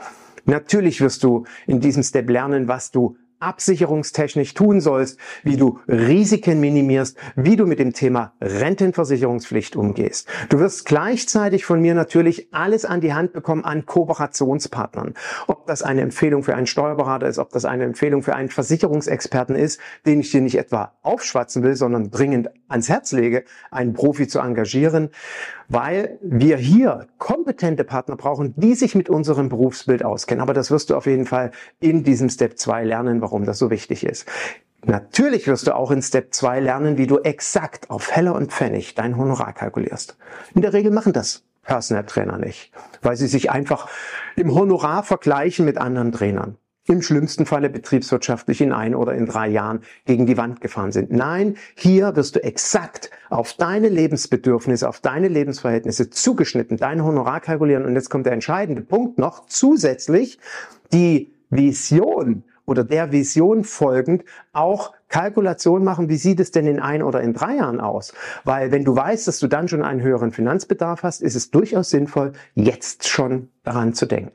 [0.46, 6.60] Natürlich wirst du in diesem Step lernen, was du absicherungstechnisch tun sollst, wie du Risiken
[6.60, 10.28] minimierst, wie du mit dem Thema Rentenversicherungspflicht umgehst.
[10.50, 15.14] Du wirst gleichzeitig von mir natürlich alles an die Hand bekommen an Kooperationspartnern.
[15.48, 19.56] Ob das eine Empfehlung für einen Steuerberater ist, ob das eine Empfehlung für einen Versicherungsexperten
[19.56, 24.28] ist, den ich dir nicht etwa aufschwatzen will, sondern dringend ans Herz lege, einen Profi
[24.28, 25.10] zu engagieren,
[25.70, 30.42] weil wir hier kompetente Partner brauchen, die sich mit unserem Berufsbild auskennen.
[30.42, 33.70] Aber das wirst du auf jeden Fall in diesem Step 2 lernen, warum das so
[33.70, 34.28] wichtig ist.
[34.86, 38.96] Natürlich wirst du auch in Step 2 lernen, wie du exakt auf Heller und Pfennig
[38.96, 40.18] dein Honorar kalkulierst.
[40.56, 43.88] In der Regel machen das Personal Trainer nicht, weil sie sich einfach
[44.36, 46.58] im Honorar vergleichen mit anderen Trainern
[46.88, 51.12] im schlimmsten Falle betriebswirtschaftlich in ein oder in drei Jahren gegen die Wand gefahren sind.
[51.12, 57.86] Nein, hier wirst du exakt auf deine Lebensbedürfnisse, auf deine Lebensverhältnisse zugeschnitten, dein Honorar kalkulieren.
[57.86, 60.40] Und jetzt kommt der entscheidende Punkt noch zusätzlich
[60.92, 64.24] die Vision oder der Vision folgend
[64.54, 68.14] auch Kalkulation machen, wie sieht es denn in ein oder in drei Jahren aus?
[68.46, 71.90] Weil wenn du weißt, dass du dann schon einen höheren Finanzbedarf hast, ist es durchaus
[71.90, 74.34] sinnvoll, jetzt schon daran zu denken.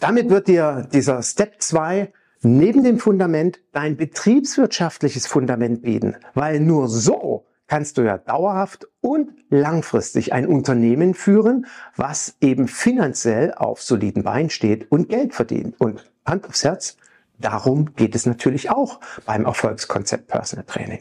[0.00, 6.88] Damit wird dir dieser Step 2 neben dem Fundament dein betriebswirtschaftliches Fundament bieten, weil nur
[6.88, 14.22] so kannst du ja dauerhaft und langfristig ein Unternehmen führen, was eben finanziell auf soliden
[14.22, 15.78] Beinen steht und Geld verdient.
[15.78, 16.96] Und Hand aufs Herz,
[17.38, 21.00] darum geht es natürlich auch beim Erfolgskonzept Personal Training.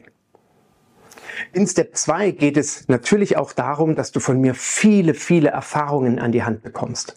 [1.54, 6.20] In Step 2 geht es natürlich auch darum, dass du von mir viele, viele Erfahrungen
[6.20, 7.16] an die Hand bekommst.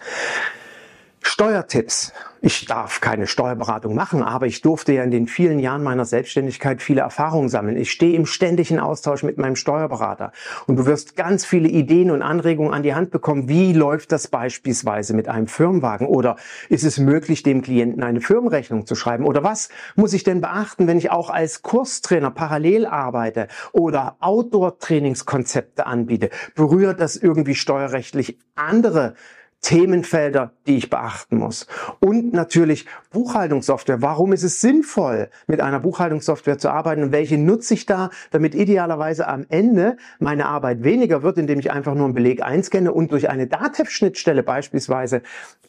[1.23, 2.12] Steuertipps.
[2.45, 6.83] Ich darf keine Steuerberatung machen, aber ich durfte ja in den vielen Jahren meiner Selbstständigkeit
[6.83, 7.77] viele Erfahrungen sammeln.
[7.77, 10.33] Ich stehe im ständigen Austausch mit meinem Steuerberater
[10.66, 13.49] und du wirst ganz viele Ideen und Anregungen an die Hand bekommen.
[13.49, 16.09] Wie läuft das beispielsweise mit einem Firmenwagen?
[16.09, 16.35] Oder
[16.68, 19.25] ist es möglich, dem Klienten eine Firmenrechnung zu schreiben?
[19.25, 25.87] Oder was muss ich denn beachten, wenn ich auch als Kurstrainer parallel arbeite oder Outdoor-Trainingskonzepte
[25.87, 26.31] anbiete?
[26.57, 29.14] Berührt das irgendwie steuerrechtlich andere
[29.63, 31.67] Themenfelder, die ich beachten muss.
[32.01, 34.03] Und natürlich Buchhaltungssoftware.
[34.03, 38.55] Warum ist es sinnvoll, mit einer Buchhaltungssoftware zu arbeiten und welche nutze ich da, damit
[38.55, 43.13] idealerweise am Ende meine Arbeit weniger wird, indem ich einfach nur einen Beleg einscanne und
[43.13, 45.23] durch eine DATEV-Schnittstelle beispielsweise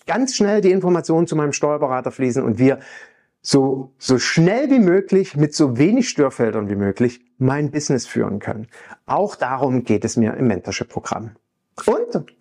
[0.07, 2.79] ganz schnell die Informationen zu meinem Steuerberater fließen und wir
[3.41, 8.67] so, so schnell wie möglich mit so wenig Störfeldern wie möglich mein Business führen können.
[9.05, 11.31] Auch darum geht es mir im Mentorship-Programm.
[11.85, 12.33] Und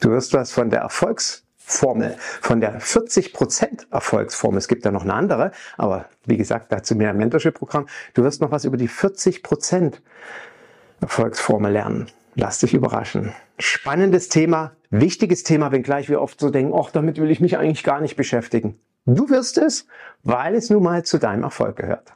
[0.00, 4.58] Du wirst was von der Erfolgsformel, von der 40% Erfolgsformel.
[4.58, 7.86] Es gibt ja noch eine andere, aber wie gesagt, dazu mehr im Mentorship-Programm.
[8.14, 9.94] Du wirst noch was über die 40%
[11.00, 12.10] Erfolgsformel lernen.
[12.34, 13.32] Lass dich überraschen.
[13.58, 17.82] Spannendes Thema, wichtiges Thema, wenngleich wir oft so denken, ach, damit will ich mich eigentlich
[17.82, 18.78] gar nicht beschäftigen.
[19.06, 19.86] Du wirst es,
[20.22, 22.12] weil es nun mal zu deinem Erfolg gehört.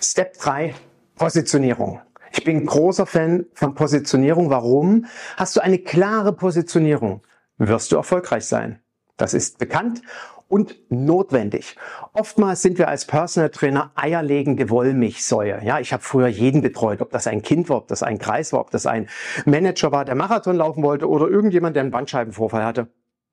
[0.00, 0.74] Step 3,
[1.16, 2.00] Positionierung.
[2.40, 4.48] Ich bin großer Fan von Positionierung.
[4.48, 5.04] Warum?
[5.36, 7.20] Hast du eine klare Positionierung,
[7.58, 8.78] wirst du erfolgreich sein.
[9.18, 10.00] Das ist bekannt
[10.48, 11.76] und notwendig.
[12.14, 15.60] Oftmals sind wir als Personal Trainer eierlegende Wollmilchsäue.
[15.62, 18.54] Ja, ich habe früher jeden betreut, ob das ein Kind war, ob das ein Kreis
[18.54, 19.10] war, ob das ein
[19.44, 22.88] Manager war, der Marathon laufen wollte oder irgendjemand, der einen Bandscheibenvorfall hatte.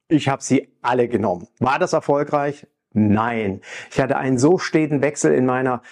[0.10, 1.47] Ich habe sie alle genommen.
[1.60, 2.68] War das erfolgreich?
[2.98, 3.62] Nein.
[3.91, 5.84] Ich hatte einen so steten Wechsel in meiner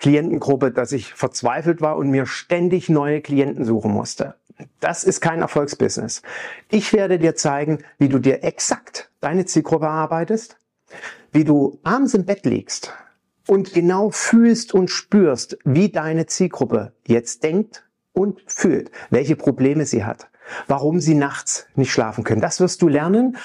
[0.00, 4.34] Klientengruppe, dass ich verzweifelt war und mir ständig neue Klienten suchen musste.
[4.80, 6.22] Das ist kein Erfolgsbusiness.
[6.70, 10.56] Ich werde dir zeigen, wie du dir exakt deine Zielgruppe erarbeitest,
[11.32, 12.94] wie du abends im Bett liegst
[13.46, 17.84] und genau fühlst und spürst, wie deine Zielgruppe jetzt denkt
[18.14, 20.28] und fühlt, welche Probleme sie hat,
[20.66, 22.40] warum sie nachts nicht schlafen können.
[22.40, 23.36] Das wirst du lernen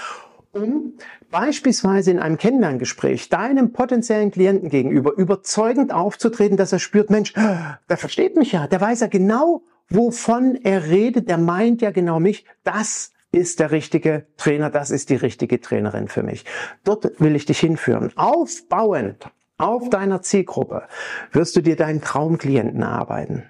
[0.52, 0.94] um
[1.32, 7.98] beispielsweise in einem Kennenlerngespräch deinem potenziellen Klienten gegenüber überzeugend aufzutreten, dass er spürt, Mensch, der
[7.98, 12.46] versteht mich ja, der weiß ja genau, wovon er redet, der meint ja genau mich,
[12.64, 16.46] das ist der richtige Trainer, das ist die richtige Trainerin für mich.
[16.84, 18.12] Dort will ich dich hinführen.
[18.16, 20.88] Aufbauend auf deiner Zielgruppe
[21.32, 23.44] wirst du dir deinen Traumklienten erarbeiten.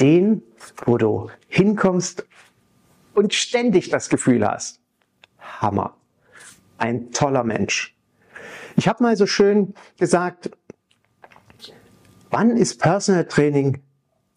[0.00, 0.42] Den,
[0.84, 2.26] wo du hinkommst
[3.14, 4.80] und ständig das Gefühl hast,
[5.38, 5.96] Hammer.
[6.78, 7.96] Ein toller Mensch.
[8.76, 10.50] Ich habe mal so schön gesagt,
[12.30, 13.82] wann ist Personal Training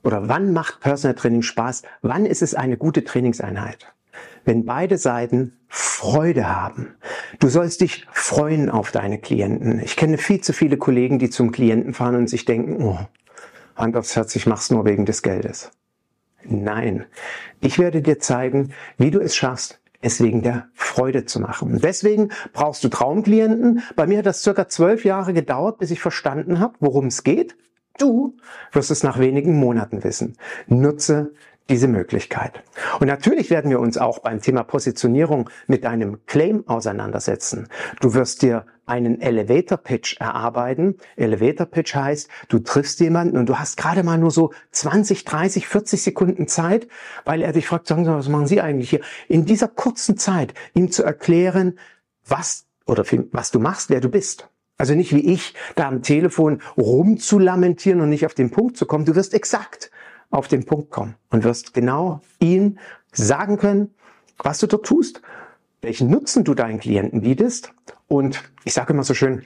[0.03, 1.83] oder wann macht Personal Training Spaß?
[2.01, 3.93] Wann ist es eine gute Trainingseinheit?
[4.45, 6.95] Wenn beide Seiten Freude haben.
[7.39, 9.79] Du sollst dich freuen auf deine Klienten.
[9.79, 12.97] Ich kenne viel zu viele Kollegen, die zum Klienten fahren und sich denken, oh,
[13.75, 15.71] Hand aufs Herz, ich mach's nur wegen des Geldes.
[16.43, 17.05] Nein,
[17.61, 21.79] ich werde dir zeigen, wie du es schaffst, es wegen der Freude zu machen.
[21.81, 23.83] deswegen brauchst du Traumklienten.
[23.95, 27.55] Bei mir hat das circa zwölf Jahre gedauert, bis ich verstanden habe, worum es geht.
[27.97, 28.37] Du
[28.71, 30.37] wirst es nach wenigen Monaten wissen.
[30.67, 31.33] Nutze
[31.69, 32.63] diese Möglichkeit.
[32.99, 37.67] Und natürlich werden wir uns auch beim Thema Positionierung mit deinem Claim auseinandersetzen.
[38.01, 40.97] Du wirst dir einen Elevator Pitch erarbeiten.
[41.15, 45.67] Elevator Pitch heißt, du triffst jemanden und du hast gerade mal nur so 20, 30,
[45.67, 46.87] 40 Sekunden Zeit,
[47.23, 49.01] weil er dich fragt, sagen Sie, was machen Sie eigentlich hier?
[49.27, 51.77] In dieser kurzen Zeit ihm zu erklären,
[52.25, 54.49] was oder was du machst, wer du bist.
[54.79, 59.05] Also nicht wie ich, da am Telefon rumzulamentieren und nicht auf den Punkt zu kommen.
[59.05, 59.91] Du wirst exakt
[60.29, 61.15] auf den Punkt kommen.
[61.29, 62.77] Und wirst genau ihm
[63.11, 63.93] sagen können,
[64.37, 65.21] was du dort tust,
[65.81, 67.73] welchen Nutzen du deinen Klienten bietest.
[68.07, 69.43] Und ich sage immer so schön,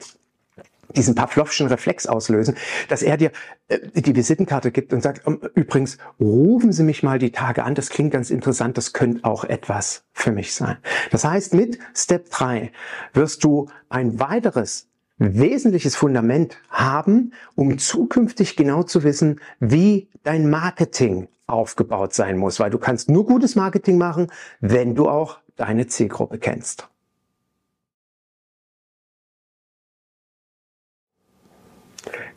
[0.95, 2.55] diesen Pavlovschen Reflex auslösen,
[2.87, 3.31] dass er dir
[3.67, 5.25] äh, die Visitenkarte gibt und sagt,
[5.55, 9.43] übrigens, rufen Sie mich mal die Tage an, das klingt ganz interessant, das könnte auch
[9.43, 10.77] etwas für mich sein.
[11.11, 12.71] Das heißt, mit Step 3
[13.13, 14.87] wirst du ein weiteres
[15.17, 22.69] wesentliches Fundament haben, um zukünftig genau zu wissen, wie dein Marketing aufgebaut sein muss, weil
[22.69, 26.89] du kannst nur gutes Marketing machen, wenn du auch deine Zielgruppe kennst.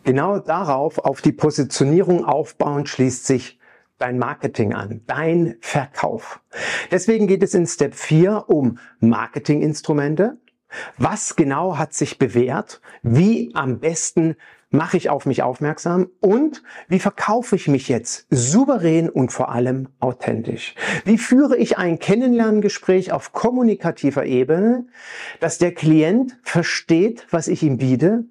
[0.05, 3.59] Genau darauf, auf die Positionierung aufbauen, schließt sich
[3.99, 6.41] dein Marketing an, dein Verkauf.
[6.91, 10.39] Deswegen geht es in Step 4 um Marketinginstrumente,
[10.99, 12.81] was genau hat sich bewährt?
[13.03, 14.37] Wie am besten
[14.71, 16.09] mache ich auf mich aufmerksam?
[16.21, 20.75] Und wie verkaufe ich mich jetzt souverän und vor allem authentisch?
[21.05, 24.87] Wie führe ich ein Kennenlerngespräch auf kommunikativer Ebene,
[25.41, 28.25] dass der Klient versteht, was ich ihm biete?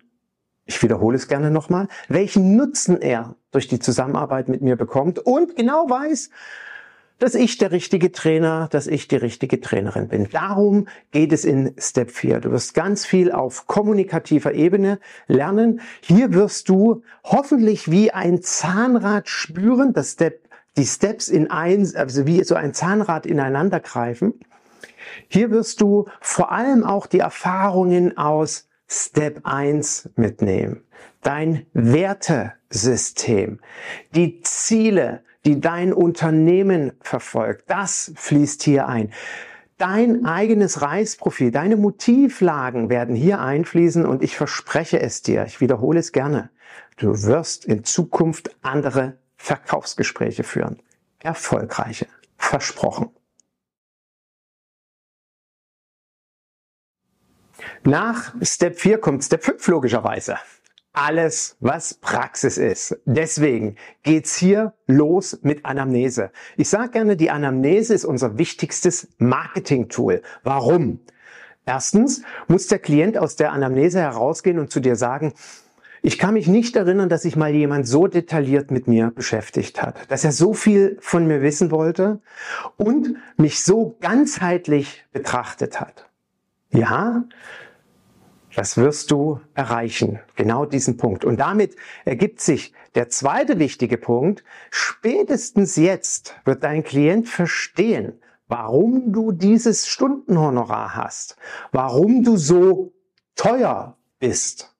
[0.66, 5.56] Ich wiederhole es gerne nochmal, welchen Nutzen er durch die Zusammenarbeit mit mir bekommt und
[5.56, 6.32] genau weiß,
[7.20, 10.30] dass ich der richtige Trainer, dass ich die richtige Trainerin bin.
[10.30, 12.41] Darum geht es in Step 4.
[12.41, 15.82] Du wirst ganz viel auf kommunikativer Ebene lernen.
[16.01, 20.41] Hier wirst du hoffentlich wie ein Zahnrad spüren, dass Step,
[20.78, 24.34] die Steps in eins, also wie so ein Zahnrad ineinander greifen.
[25.30, 30.84] Hier wirst du vor allem auch die Erfahrungen aus Step 1 mitnehmen.
[31.22, 33.59] Dein Wertesystem,
[34.13, 37.70] die Ziele, die dein Unternehmen verfolgt.
[37.70, 39.14] Das fließt hier ein.
[39.78, 46.00] Dein eigenes Reisprofil, deine Motivlagen werden hier einfließen und ich verspreche es dir, ich wiederhole
[46.00, 46.50] es gerne,
[46.98, 50.82] du wirst in Zukunft andere Verkaufsgespräche führen.
[51.20, 52.08] Erfolgreiche.
[52.38, 53.10] Versprochen.
[57.84, 60.38] Nach Step 4 kommt Step 5 logischerweise
[60.98, 62.98] alles, was Praxis ist.
[63.06, 66.32] Deswegen geht's hier los mit Anamnese.
[66.58, 70.22] Ich sage gerne, die Anamnese ist unser wichtigstes Marketing-Tool.
[70.43, 71.00] Warum?
[71.66, 75.34] Erstens muss der Klient aus der Anamnese herausgehen und zu dir sagen,
[76.06, 79.98] ich kann mich nicht erinnern, dass sich mal jemand so detailliert mit mir beschäftigt hat,
[80.10, 82.22] dass er so viel von mir wissen wollte
[82.78, 86.08] und mich so ganzheitlich betrachtet hat.
[86.70, 87.24] Ja,
[88.56, 90.20] das wirst du erreichen.
[90.36, 91.26] Genau diesen Punkt.
[91.26, 91.76] Und damit
[92.06, 94.43] ergibt sich der zweite wichtige Punkt.
[94.72, 101.36] Spätestens jetzt wird dein Klient verstehen, warum du dieses Stundenhonorar hast,
[101.72, 102.93] warum du so
[103.36, 104.74] teuer bist,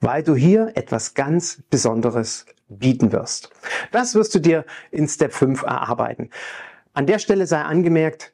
[0.00, 3.50] weil du hier etwas ganz Besonderes bieten wirst.
[3.92, 6.30] Das wirst du dir in Step 5 erarbeiten.
[6.92, 8.32] An der Stelle sei angemerkt,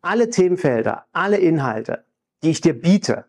[0.00, 2.04] alle Themenfelder, alle Inhalte,
[2.42, 3.26] die ich dir biete,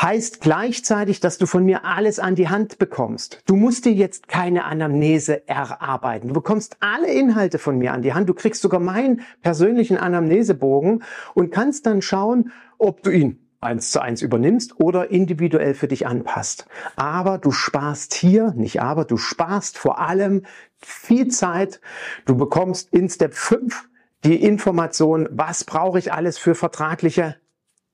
[0.00, 3.42] heißt gleichzeitig, dass du von mir alles an die Hand bekommst.
[3.46, 6.28] Du musst dir jetzt keine Anamnese erarbeiten.
[6.28, 8.28] Du bekommst alle Inhalte von mir an die Hand.
[8.28, 11.02] Du kriegst sogar meinen persönlichen Anamnesebogen
[11.34, 16.06] und kannst dann schauen, ob du ihn eins zu eins übernimmst oder individuell für dich
[16.06, 16.66] anpasst.
[16.94, 20.42] Aber du sparst hier, nicht aber, du sparst vor allem
[20.78, 21.80] viel Zeit.
[22.26, 23.88] Du bekommst in Step 5
[24.24, 27.36] die Information, was brauche ich alles für vertragliche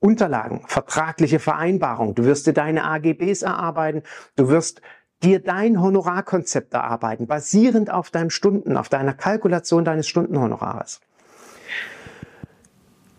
[0.03, 2.13] Unterlagen, vertragliche Vereinbarungen.
[2.13, 4.03] Du wirst dir deine AGBs erarbeiten.
[4.35, 4.81] Du wirst
[5.23, 10.99] dir dein Honorarkonzept erarbeiten, basierend auf deinem Stunden, auf deiner Kalkulation deines Stundenhonorares.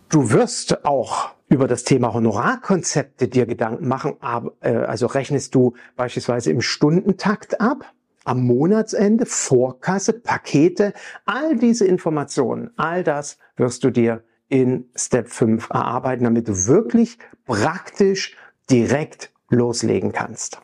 [0.09, 4.17] Du wirst auch über das Thema Honorarkonzepte dir Gedanken machen,
[4.61, 7.91] äh, also rechnest du beispielsweise im Stundentakt ab,
[8.25, 10.93] am Monatsende, Vorkasse, Pakete,
[11.25, 17.17] all diese Informationen, all das wirst du dir in Step 5 erarbeiten, damit du wirklich
[17.45, 18.35] praktisch
[18.69, 20.59] direkt loslegen kannst.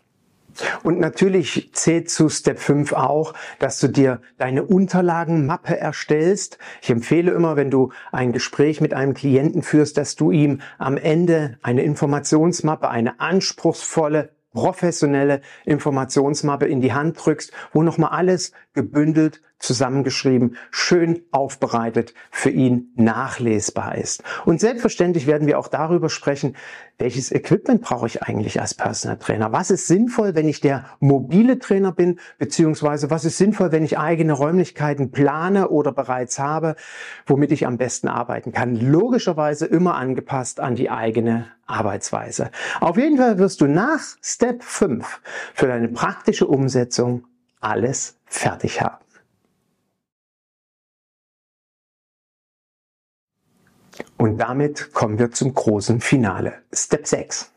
[0.83, 6.57] Und natürlich zählt zu Step 5 auch, dass du dir deine Unterlagenmappe erstellst.
[6.81, 10.97] Ich empfehle immer, wenn du ein Gespräch mit einem Klienten führst, dass du ihm am
[10.97, 19.41] Ende eine Informationsmappe, eine anspruchsvolle professionelle Informationsmappe in die Hand drückst, wo nochmal alles gebündelt,
[19.61, 24.23] zusammengeschrieben, schön aufbereitet für ihn nachlesbar ist.
[24.45, 26.55] Und selbstverständlich werden wir auch darüber sprechen,
[26.97, 29.51] welches Equipment brauche ich eigentlich als Personal Trainer?
[29.51, 33.97] Was ist sinnvoll, wenn ich der mobile Trainer bin, beziehungsweise was ist sinnvoll, wenn ich
[33.97, 36.75] eigene Räumlichkeiten plane oder bereits habe,
[37.25, 38.75] womit ich am besten arbeiten kann?
[38.75, 42.51] Logischerweise immer angepasst an die eigene Arbeitsweise.
[42.79, 45.21] Auf jeden Fall wirst du nach Step 5
[45.53, 47.25] für deine praktische Umsetzung
[47.61, 48.97] alles fertig haben.
[54.21, 56.53] Und damit kommen wir zum großen Finale.
[56.71, 57.51] Step 6.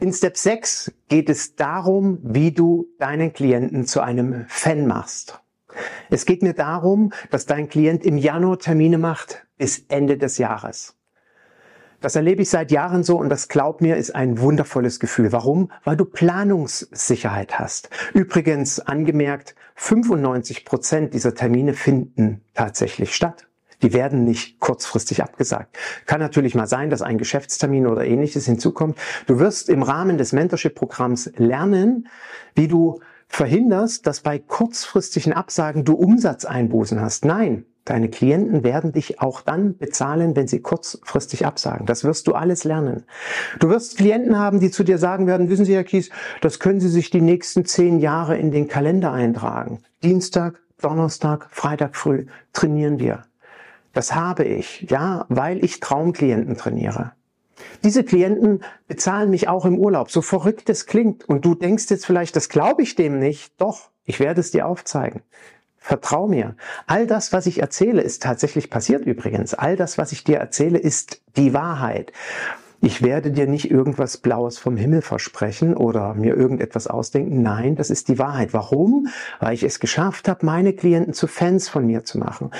[0.00, 5.40] In Step 6 geht es darum, wie du deinen Klienten zu einem Fan machst.
[6.10, 10.96] Es geht mir darum, dass dein Klient im Januar Termine macht bis Ende des Jahres.
[12.00, 15.30] Das erlebe ich seit Jahren so und das glaub mir ist ein wundervolles Gefühl.
[15.30, 15.70] Warum?
[15.84, 17.88] Weil du Planungssicherheit hast.
[18.14, 23.46] Übrigens angemerkt, 95 Prozent dieser Termine finden tatsächlich statt.
[23.82, 25.76] Die werden nicht kurzfristig abgesagt.
[26.06, 28.98] Kann natürlich mal sein, dass ein Geschäftstermin oder ähnliches hinzukommt.
[29.26, 32.08] Du wirst im Rahmen des Mentorship-Programms lernen,
[32.54, 37.24] wie du verhinderst, dass bei kurzfristigen Absagen du Umsatzeinbußen hast.
[37.24, 41.84] Nein, Deine Klienten werden dich auch dann bezahlen, wenn sie kurzfristig absagen.
[41.84, 43.04] Das wirst du alles lernen.
[43.58, 46.10] Du wirst Klienten haben, die zu dir sagen werden, wissen Sie, Herr Kies,
[46.40, 49.80] das können Sie sich die nächsten zehn Jahre in den Kalender eintragen.
[50.04, 53.24] Dienstag, Donnerstag, Freitag früh trainieren wir.
[53.92, 57.12] Das habe ich, ja, weil ich Traumklienten trainiere.
[57.84, 61.28] Diese Klienten bezahlen mich auch im Urlaub, so verrückt es klingt.
[61.28, 63.60] Und du denkst jetzt vielleicht, das glaube ich dem nicht.
[63.60, 65.22] Doch, ich werde es dir aufzeigen.
[65.78, 66.56] Vertrau mir.
[66.86, 69.52] All das, was ich erzähle, ist tatsächlich passiert übrigens.
[69.52, 72.12] All das, was ich dir erzähle, ist die Wahrheit.
[72.80, 77.42] Ich werde dir nicht irgendwas Blaues vom Himmel versprechen oder mir irgendetwas ausdenken.
[77.42, 78.52] Nein, das ist die Wahrheit.
[78.52, 79.08] Warum?
[79.40, 82.50] Weil ich es geschafft habe, meine Klienten zu Fans von mir zu machen.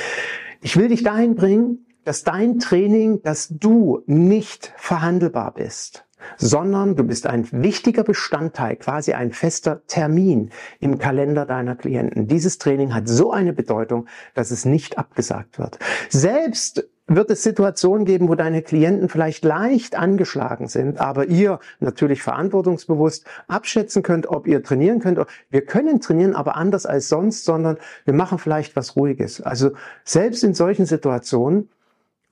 [0.63, 6.07] Ich will dich dahin bringen, dass dein Training, dass du nicht verhandelbar bist
[6.37, 10.51] sondern du bist ein wichtiger Bestandteil, quasi ein fester Termin
[10.81, 12.29] im Kalender deiner Klienten.
[12.29, 15.79] Dieses Training hat so eine Bedeutung, dass es nicht abgesagt wird.
[16.09, 22.23] Selbst wird es Situationen geben, wo deine Klienten vielleicht leicht angeschlagen sind, aber ihr natürlich
[22.23, 25.19] verantwortungsbewusst abschätzen könnt, ob ihr trainieren könnt.
[25.51, 29.41] Wir können trainieren, aber anders als sonst, sondern wir machen vielleicht was Ruhiges.
[29.41, 29.73] Also
[30.05, 31.69] selbst in solchen Situationen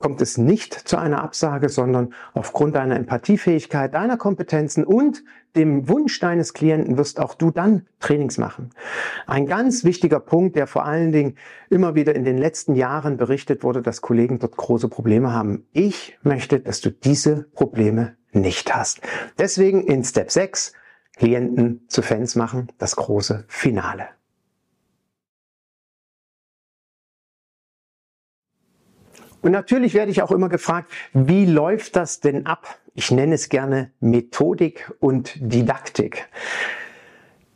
[0.01, 5.23] kommt es nicht zu einer Absage, sondern aufgrund deiner Empathiefähigkeit, deiner Kompetenzen und
[5.55, 8.71] dem Wunsch deines Klienten wirst auch du dann Trainings machen.
[9.27, 11.35] Ein ganz wichtiger Punkt, der vor allen Dingen
[11.69, 15.65] immer wieder in den letzten Jahren berichtet wurde, dass Kollegen dort große Probleme haben.
[15.71, 19.01] Ich möchte, dass du diese Probleme nicht hast.
[19.37, 20.73] Deswegen in Step 6
[21.17, 24.07] Klienten zu Fans machen, das große Finale.
[29.41, 32.79] Und natürlich werde ich auch immer gefragt, wie läuft das denn ab?
[32.93, 36.27] Ich nenne es gerne Methodik und Didaktik.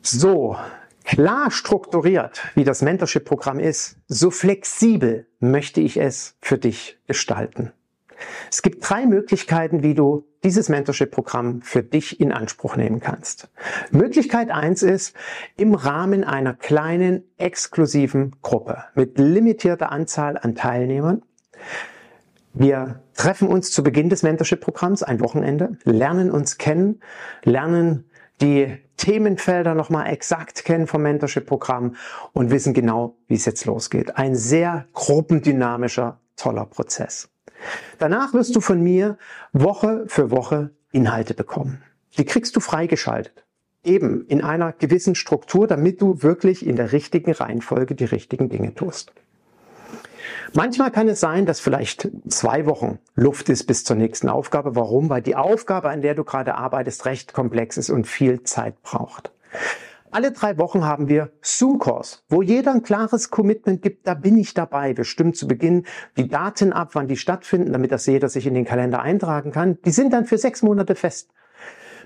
[0.01, 0.55] So,
[1.03, 7.71] klar strukturiert, wie das Mentorship-Programm ist, so flexibel möchte ich es für dich gestalten.
[8.49, 13.49] Es gibt drei Möglichkeiten, wie du dieses Mentorship-Programm für dich in Anspruch nehmen kannst.
[13.91, 15.15] Möglichkeit eins ist,
[15.57, 21.23] im Rahmen einer kleinen, exklusiven Gruppe mit limitierter Anzahl an Teilnehmern
[22.53, 27.01] wir treffen uns zu Beginn des Mentorship-Programms ein Wochenende, lernen uns kennen,
[27.43, 28.09] lernen
[28.41, 31.95] die Themenfelder nochmal exakt kennen vom Mentorship-Programm
[32.31, 34.15] und wissen genau, wie es jetzt losgeht.
[34.17, 37.29] Ein sehr gruppendynamischer, toller Prozess.
[37.99, 39.17] Danach wirst du von mir
[39.51, 41.83] Woche für Woche Inhalte bekommen.
[42.17, 43.45] Die kriegst du freigeschaltet.
[43.83, 48.73] Eben in einer gewissen Struktur, damit du wirklich in der richtigen Reihenfolge die richtigen Dinge
[48.73, 49.13] tust.
[50.53, 54.75] Manchmal kann es sein, dass vielleicht zwei Wochen Luft ist bis zur nächsten Aufgabe.
[54.75, 55.09] Warum?
[55.09, 59.31] Weil die Aufgabe, an der du gerade arbeitest, recht komplex ist und viel Zeit braucht.
[60.11, 64.53] Alle drei Wochen haben wir Zoom-Calls, wo jeder ein klares Commitment gibt, da bin ich
[64.53, 64.95] dabei.
[64.95, 65.85] Wir stimmen zu Beginn
[66.15, 69.77] die Daten ab, wann die stattfinden, damit das jeder sich in den Kalender eintragen kann.
[69.83, 71.31] Die sind dann für sechs Monate fest.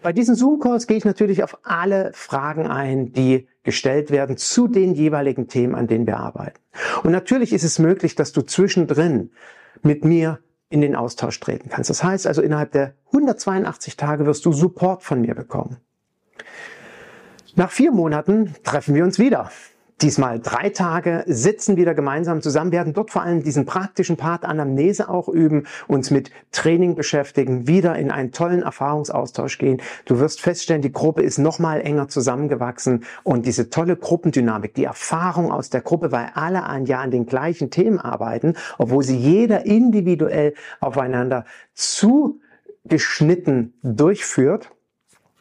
[0.01, 4.93] Bei diesen Zoom-Calls gehe ich natürlich auf alle Fragen ein, die gestellt werden zu den
[4.93, 6.59] jeweiligen Themen, an denen wir arbeiten.
[7.03, 9.31] Und natürlich ist es möglich, dass du zwischendrin
[9.81, 10.39] mit mir
[10.69, 11.89] in den Austausch treten kannst.
[11.89, 15.77] Das heißt also, innerhalb der 182 Tage wirst du Support von mir bekommen.
[17.55, 19.51] Nach vier Monaten treffen wir uns wieder
[20.01, 25.09] diesmal drei Tage, sitzen wieder gemeinsam zusammen, werden dort vor allem diesen praktischen Part Anamnese
[25.09, 29.81] auch üben, uns mit Training beschäftigen, wieder in einen tollen Erfahrungsaustausch gehen.
[30.05, 35.51] Du wirst feststellen, die Gruppe ist nochmal enger zusammengewachsen und diese tolle Gruppendynamik, die Erfahrung
[35.51, 39.65] aus der Gruppe, weil alle ein Jahr an den gleichen Themen arbeiten, obwohl sie jeder
[39.65, 44.71] individuell aufeinander zugeschnitten durchführt,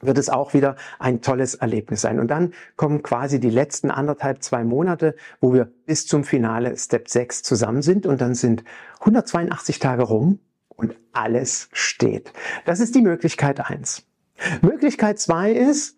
[0.00, 2.20] wird es auch wieder ein tolles Erlebnis sein.
[2.20, 7.08] Und dann kommen quasi die letzten anderthalb, zwei Monate, wo wir bis zum Finale Step
[7.08, 8.64] 6 zusammen sind und dann sind
[9.00, 12.32] 182 Tage rum und alles steht.
[12.64, 14.04] Das ist die Möglichkeit eins.
[14.62, 15.96] Möglichkeit zwei ist,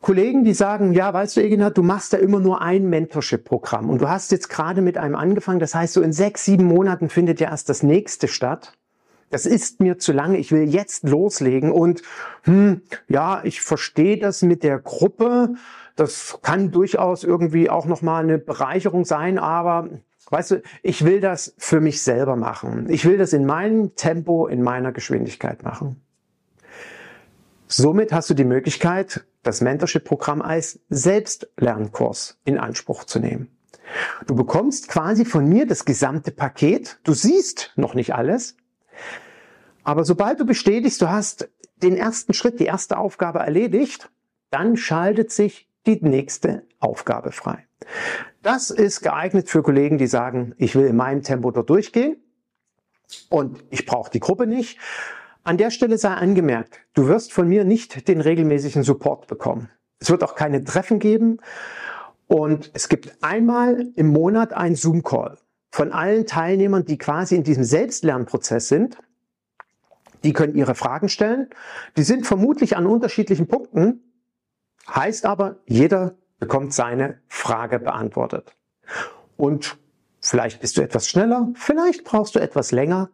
[0.00, 4.02] Kollegen, die sagen, ja, weißt du, Egina, du machst ja immer nur ein Mentorship-Programm und
[4.02, 7.40] du hast jetzt gerade mit einem angefangen, das heißt, so in sechs, sieben Monaten findet
[7.40, 8.74] ja erst das nächste statt
[9.34, 12.02] das ist mir zu lange, ich will jetzt loslegen und
[12.44, 15.54] hm, ja, ich verstehe das mit der Gruppe,
[15.96, 19.88] das kann durchaus irgendwie auch nochmal eine Bereicherung sein, aber
[20.30, 22.88] weißt du, ich will das für mich selber machen.
[22.88, 26.00] Ich will das in meinem Tempo, in meiner Geschwindigkeit machen.
[27.66, 33.48] Somit hast du die Möglichkeit, das Mentorship-Programm als Selbstlernkurs in Anspruch zu nehmen.
[34.28, 37.00] Du bekommst quasi von mir das gesamte Paket.
[37.02, 38.56] Du siehst noch nicht alles,
[39.84, 44.10] aber sobald du bestätigst, du hast den ersten Schritt, die erste Aufgabe erledigt,
[44.50, 47.66] dann schaltet sich die nächste Aufgabe frei.
[48.42, 52.16] Das ist geeignet für Kollegen, die sagen, ich will in meinem Tempo dort durchgehen
[53.28, 54.78] und ich brauche die Gruppe nicht.
[55.42, 59.68] An der Stelle sei angemerkt, du wirst von mir nicht den regelmäßigen Support bekommen.
[59.98, 61.38] Es wird auch keine Treffen geben
[62.26, 65.38] und es gibt einmal im Monat einen Zoom-Call
[65.70, 68.96] von allen Teilnehmern, die quasi in diesem Selbstlernprozess sind
[70.24, 71.50] die können ihre Fragen stellen.
[71.96, 74.02] Die sind vermutlich an unterschiedlichen Punkten,
[74.88, 78.56] heißt aber, jeder bekommt seine Frage beantwortet.
[79.36, 79.76] Und
[80.20, 83.10] vielleicht bist du etwas schneller, vielleicht brauchst du etwas länger.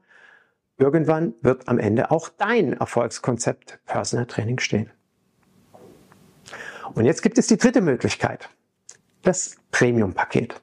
[0.79, 4.91] Irgendwann wird am Ende auch dein Erfolgskonzept Personal Training stehen.
[6.95, 8.49] Und jetzt gibt es die dritte Möglichkeit,
[9.23, 10.61] das Premium-Paket.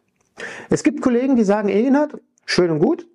[0.70, 3.08] Es gibt Kollegen, die sagen, Egenhard, schön und gut,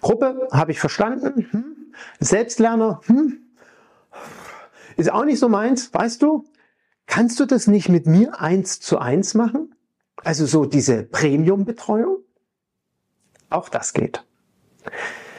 [0.00, 1.77] Gruppe habe ich verstanden, hm,
[2.20, 3.38] Selbstlerner, hm,
[4.96, 6.44] ist auch nicht so meins, weißt du?
[7.06, 9.74] Kannst du das nicht mit mir eins zu eins machen?
[10.24, 12.18] Also so diese Premium-Betreuung?
[13.50, 14.24] Auch das geht.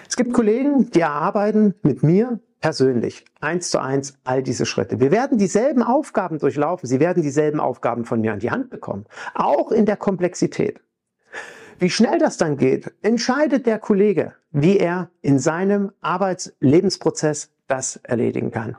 [0.08, 5.00] Es gibt Kollegen, die erarbeiten mit mir persönlich eins zu eins all diese Schritte.
[5.00, 6.88] Wir werden dieselben Aufgaben durchlaufen.
[6.88, 9.06] Sie werden dieselben Aufgaben von mir an die Hand bekommen.
[9.34, 10.82] Auch in der Komplexität.
[11.80, 18.52] Wie schnell das dann geht, entscheidet der Kollege, wie er in seinem Arbeitslebensprozess das erledigen
[18.52, 18.76] kann.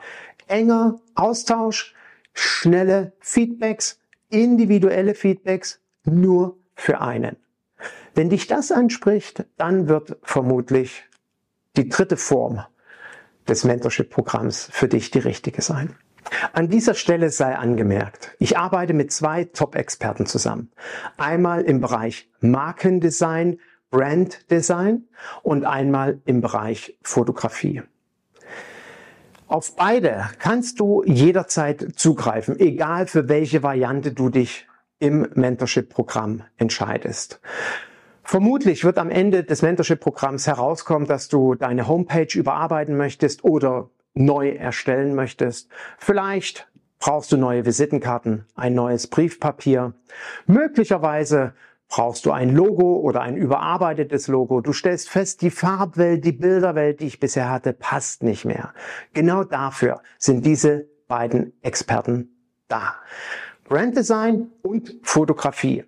[0.49, 1.95] Enger Austausch,
[2.35, 3.99] schnelle Feedbacks,
[4.29, 7.37] individuelle Feedbacks nur für einen.
[8.15, 11.05] Wenn dich das anspricht, dann wird vermutlich
[11.79, 12.63] die dritte Form
[13.49, 15.97] des Mentorship-Programms für dich die richtige sein.
[16.53, 20.71] An dieser Stelle sei angemerkt, ich arbeite mit zwei Top-Experten zusammen.
[21.17, 23.59] Einmal im Bereich Markendesign,
[23.91, 25.09] Branddesign
[25.43, 27.83] und einmal im Bereich Fotografie.
[29.49, 34.69] Auf beide kannst du jederzeit zugreifen, egal für welche Variante du dich
[35.01, 37.41] im Mentorship-Programm entscheidest.
[38.23, 44.51] Vermutlich wird am Ende des Mentorship-Programms herauskommen, dass du deine Homepage überarbeiten möchtest oder neu
[44.51, 45.71] erstellen möchtest.
[45.99, 49.95] Vielleicht brauchst du neue Visitenkarten, ein neues Briefpapier.
[50.47, 51.55] Möglicherweise
[51.89, 54.61] brauchst du ein Logo oder ein überarbeitetes Logo.
[54.61, 58.73] Du stellst fest, die Farbwelt, die Bilderwelt, die ich bisher hatte, passt nicht mehr.
[59.13, 62.31] Genau dafür sind diese beiden Experten
[62.69, 62.95] da.
[63.65, 65.85] Branddesign und Fotografie.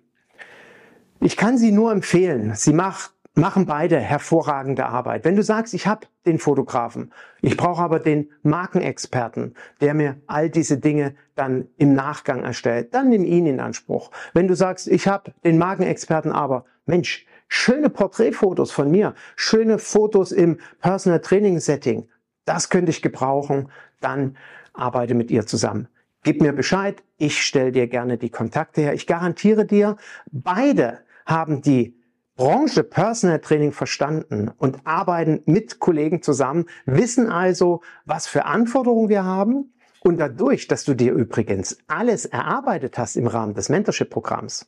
[1.21, 2.53] Ich kann sie nur empfehlen.
[2.55, 5.25] Sie macht machen beide hervorragende Arbeit.
[5.25, 7.11] Wenn du sagst, ich habe den Fotografen,
[7.41, 13.09] ich brauche aber den Markenexperten, der mir all diese Dinge dann im Nachgang erstellt, dann
[13.09, 14.11] nimm ihn in Anspruch.
[14.33, 20.31] Wenn du sagst, ich habe den Markenexperten, aber Mensch, schöne Porträtfotos von mir, schöne Fotos
[20.31, 22.07] im Personal Training Setting,
[22.45, 23.69] das könnte ich gebrauchen,
[23.99, 24.37] dann
[24.73, 25.87] arbeite mit ihr zusammen.
[26.23, 28.93] Gib mir Bescheid, ich stelle dir gerne die Kontakte her.
[28.93, 29.97] Ich garantiere dir,
[30.31, 31.97] beide haben die
[32.35, 39.23] Branche Personal Training verstanden und arbeiten mit Kollegen zusammen, wissen also, was für Anforderungen wir
[39.23, 39.73] haben.
[40.01, 44.67] Und dadurch, dass du dir übrigens alles erarbeitet hast im Rahmen des Mentorship-Programms,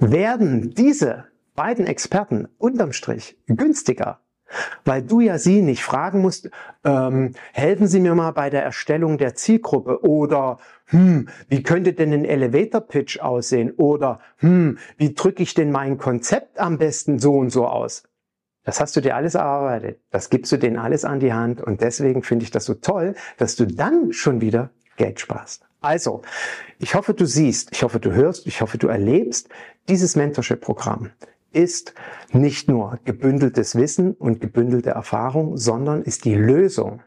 [0.00, 4.20] werden diese beiden Experten unterm Strich günstiger
[4.84, 6.50] weil du ja sie nicht fragen musst,
[6.84, 10.58] ähm, helfen Sie mir mal bei der Erstellung der Zielgruppe oder
[10.90, 15.98] hm, wie könnte denn ein Elevator Pitch aussehen oder hm, wie drücke ich denn mein
[15.98, 18.04] Konzept am besten so und so aus?
[18.64, 20.00] Das hast du dir alles erarbeitet.
[20.10, 23.14] Das gibst du denen alles an die Hand und deswegen finde ich das so toll,
[23.36, 25.64] dass du dann schon wieder Geld sparst.
[25.80, 26.22] Also,
[26.78, 29.48] ich hoffe, du siehst, ich hoffe, du hörst, ich hoffe, du erlebst
[29.88, 31.10] dieses Mentorship-Programm
[31.52, 31.94] ist
[32.32, 37.00] nicht nur gebündeltes Wissen und gebündelte Erfahrung, sondern ist die Lösung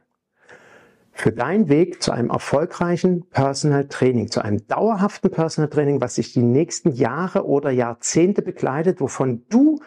[1.11, 6.33] für deinen Weg zu einem erfolgreichen Personal Training, zu einem dauerhaften Personal Training, was sich
[6.33, 9.79] die nächsten Jahre oder Jahrzehnte begleitet, wovon du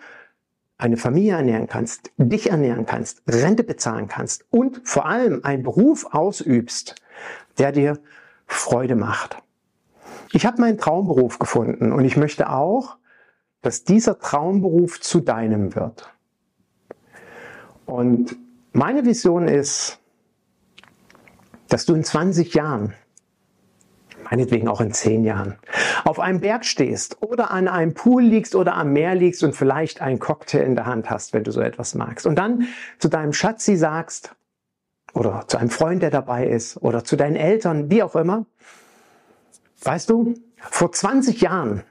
[0.76, 6.06] eine Familie ernähren kannst, dich ernähren kannst, Rente bezahlen kannst und vor allem einen Beruf
[6.12, 6.96] ausübst,
[7.58, 7.98] der dir
[8.46, 9.38] Freude macht.
[10.32, 12.96] Ich habe meinen Traumberuf gefunden und ich möchte auch,
[13.62, 16.12] dass dieser Traumberuf zu deinem wird.
[17.86, 18.36] Und
[18.72, 20.00] meine Vision ist,
[21.74, 22.94] dass du in 20 Jahren,
[24.30, 25.58] meinetwegen auch in 10 Jahren,
[26.04, 30.00] auf einem Berg stehst oder an einem Pool liegst oder am Meer liegst und vielleicht
[30.00, 32.26] einen Cocktail in der Hand hast, wenn du so etwas magst.
[32.26, 32.68] Und dann
[33.00, 34.36] zu deinem Schatzi sagst,
[35.14, 38.46] oder zu einem Freund, der dabei ist, oder zu deinen Eltern, wie auch immer,
[39.82, 41.82] weißt du, vor 20 Jahren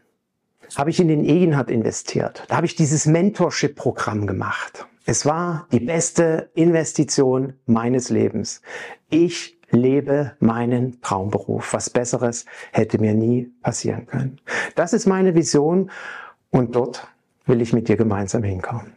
[0.78, 2.46] habe ich in den Egenhard investiert.
[2.48, 4.88] Da habe ich dieses Mentorship-Programm gemacht.
[5.06, 8.62] Es war die beste Investition meines Lebens.
[9.10, 11.74] Ich lebe meinen Traumberuf.
[11.74, 14.40] Was Besseres hätte mir nie passieren können.
[14.76, 15.92] Das ist meine Vision
[16.50, 17.08] und dort
[17.46, 18.94] will ich mit dir gemeinsam hinkommen.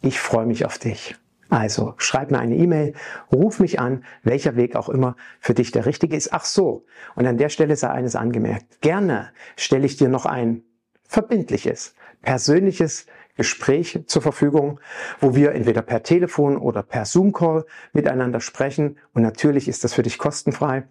[0.00, 1.16] Ich freue mich auf dich.
[1.50, 2.94] Also schreib mir eine E-Mail,
[3.32, 6.32] ruf mich an, welcher Weg auch immer für dich der richtige ist.
[6.32, 6.84] Ach so,
[7.16, 8.80] und an der Stelle sei eines angemerkt.
[8.80, 10.62] Gerne stelle ich dir noch ein
[11.02, 13.06] verbindliches, persönliches
[13.40, 14.80] Gespräch zur Verfügung,
[15.18, 17.64] wo wir entweder per Telefon oder per Zoom-Call
[17.94, 18.98] miteinander sprechen.
[19.14, 20.82] Und natürlich ist das für dich kostenfrei.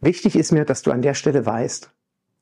[0.00, 1.92] Wichtig ist mir, dass du an der Stelle weißt,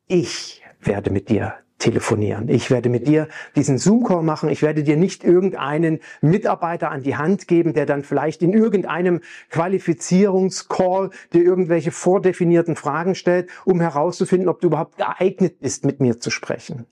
[0.07, 2.49] ich werde mit dir telefonieren.
[2.49, 4.49] Ich werde mit dir diesen Zoom-Call machen.
[4.49, 9.21] Ich werde dir nicht irgendeinen Mitarbeiter an die Hand geben, der dann vielleicht in irgendeinem
[9.51, 16.19] Qualifizierungscall dir irgendwelche vordefinierten Fragen stellt, um herauszufinden, ob du überhaupt geeignet bist, mit mir
[16.19, 16.87] zu sprechen.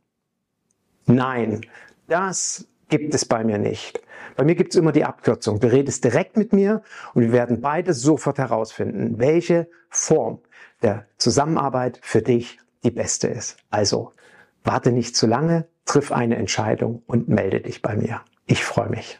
[1.07, 1.62] Nein,
[2.07, 4.01] das gibt es bei mir nicht.
[4.37, 5.61] Bei mir gibt es immer die Abkürzung.
[5.61, 6.83] Du redest direkt mit mir
[7.15, 10.41] und wir werden beide sofort herausfinden, welche Form
[10.83, 13.57] der Zusammenarbeit für dich die beste ist.
[13.71, 14.13] Also
[14.65, 18.23] warte nicht zu lange, triff eine Entscheidung und melde dich bei mir.
[18.47, 19.19] Ich freue mich.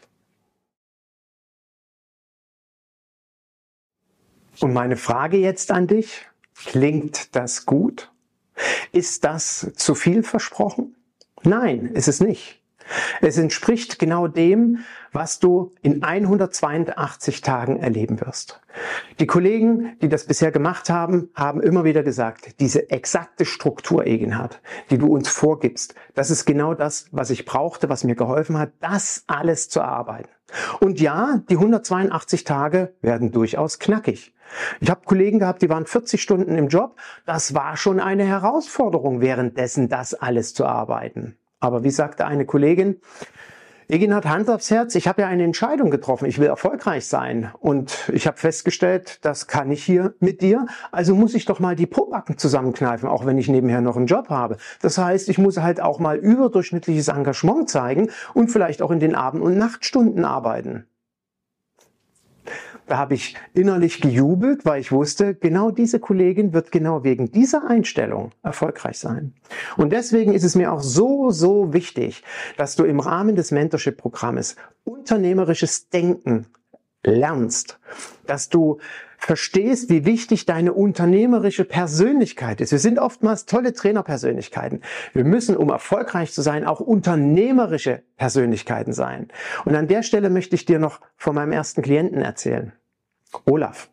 [4.59, 8.11] Und meine Frage jetzt an dich, klingt das gut?
[8.91, 10.95] Ist das zu viel versprochen?
[11.43, 12.61] Nein, ist es nicht.
[13.21, 14.79] Es entspricht genau dem,
[15.11, 18.61] was du in 182 Tagen erleben wirst.
[19.19, 24.61] Die Kollegen, die das bisher gemacht haben, haben immer wieder gesagt, diese exakte Struktur, Egenhard,
[24.89, 28.71] die du uns vorgibst, das ist genau das, was ich brauchte, was mir geholfen hat,
[28.81, 30.29] das alles zu erarbeiten.
[30.79, 34.33] Und ja, die 182 Tage werden durchaus knackig.
[34.79, 36.97] Ich habe Kollegen gehabt, die waren 40 Stunden im Job.
[37.25, 41.37] Das war schon eine Herausforderung, währenddessen das alles zu arbeiten.
[41.59, 42.99] Aber wie sagte eine Kollegin,
[43.87, 47.51] Egin hat Hand aufs Herz, ich habe ja eine Entscheidung getroffen, ich will erfolgreich sein
[47.59, 51.75] und ich habe festgestellt, das kann ich hier mit dir, also muss ich doch mal
[51.75, 54.57] die Pobacken zusammenkneifen, auch wenn ich nebenher noch einen Job habe.
[54.81, 59.13] Das heißt, ich muss halt auch mal überdurchschnittliches Engagement zeigen und vielleicht auch in den
[59.13, 60.87] Abend- und Nachtstunden arbeiten.
[62.87, 67.67] Da habe ich innerlich gejubelt, weil ich wusste, genau diese Kollegin wird genau wegen dieser
[67.67, 69.33] Einstellung erfolgreich sein.
[69.75, 72.23] Und deswegen ist es mir auch so, so wichtig,
[72.57, 76.45] dass du im Rahmen des Mentorship-Programmes unternehmerisches Denken
[77.05, 77.79] lernst,
[78.25, 78.79] dass du
[79.17, 82.71] verstehst, wie wichtig deine unternehmerische Persönlichkeit ist.
[82.71, 84.81] Wir sind oftmals tolle Trainerpersönlichkeiten.
[85.13, 89.29] Wir müssen, um erfolgreich zu sein, auch unternehmerische Persönlichkeiten sein.
[89.65, 92.73] Und an der Stelle möchte ich dir noch von meinem ersten Klienten erzählen.
[93.45, 93.89] Olaf.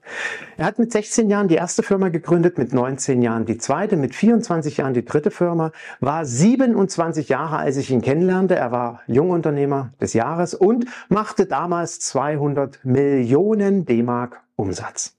[0.56, 4.14] Er hat mit 16 Jahren die erste Firma gegründet, mit 19 Jahren die zweite, mit
[4.14, 8.56] 24 Jahren die dritte Firma, war 27 Jahre, als ich ihn kennenlernte.
[8.56, 15.16] Er war Jungunternehmer des Jahres und machte damals 200 Millionen D-Mark Umsatz.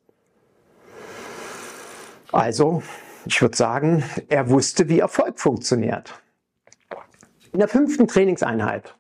[2.32, 2.82] Also,
[3.26, 6.20] ich würde sagen, er wusste, wie Erfolg funktioniert.
[7.51, 8.95] In der fünften Trainingseinheit,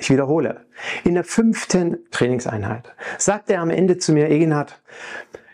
[0.00, 0.66] ich wiederhole,
[1.04, 4.80] in der fünften Trainingseinheit sagte er am Ende zu mir, Egenhard,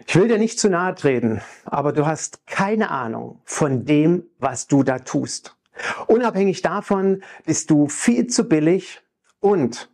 [0.06, 4.68] ich will dir nicht zu nahe treten, aber du hast keine Ahnung von dem, was
[4.68, 5.56] du da tust.
[6.06, 9.02] Unabhängig davon bist du viel zu billig
[9.40, 9.90] und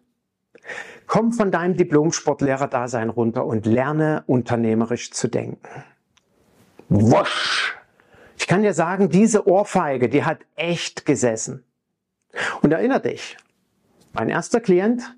[1.07, 5.85] Komm von deinem Diplom-Sportlehrer-Dasein runter und lerne unternehmerisch zu denken.
[6.89, 7.77] Wusch!
[8.39, 11.65] Ich kann dir sagen, diese Ohrfeige, die hat echt gesessen.
[12.63, 13.37] Und erinnere dich,
[14.13, 15.15] mein erster Klient,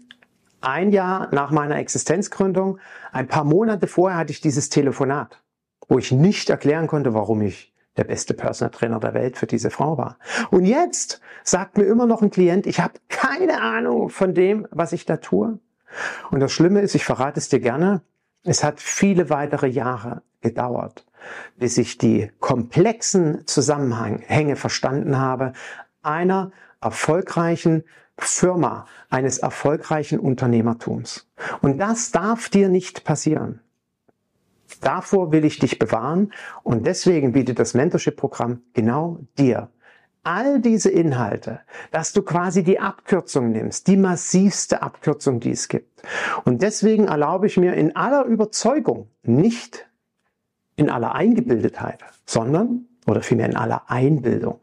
[0.60, 2.78] ein Jahr nach meiner Existenzgründung,
[3.12, 5.42] ein paar Monate vorher hatte ich dieses Telefonat,
[5.88, 9.70] wo ich nicht erklären konnte, warum ich der beste Personal Trainer der Welt für diese
[9.70, 10.18] Frau war.
[10.50, 14.92] Und jetzt sagt mir immer noch ein Klient, ich habe keine Ahnung von dem, was
[14.92, 15.58] ich da tue.
[16.30, 18.02] Und das Schlimme ist, ich verrate es dir gerne,
[18.42, 21.06] es hat viele weitere Jahre gedauert,
[21.56, 25.52] bis ich die komplexen Zusammenhänge verstanden habe
[26.02, 27.84] einer erfolgreichen
[28.18, 31.28] Firma, eines erfolgreichen Unternehmertums.
[31.62, 33.60] Und das darf dir nicht passieren.
[34.80, 39.70] Davor will ich dich bewahren und deswegen bietet das Mentorship-Programm genau dir
[40.24, 41.60] all diese Inhalte,
[41.90, 46.02] dass du quasi die Abkürzung nimmst, die massivste Abkürzung, die es gibt.
[46.44, 49.86] Und deswegen erlaube ich mir in aller Überzeugung, nicht
[50.76, 54.58] in aller Eingebildetheit, sondern, oder vielmehr in aller Einbildung,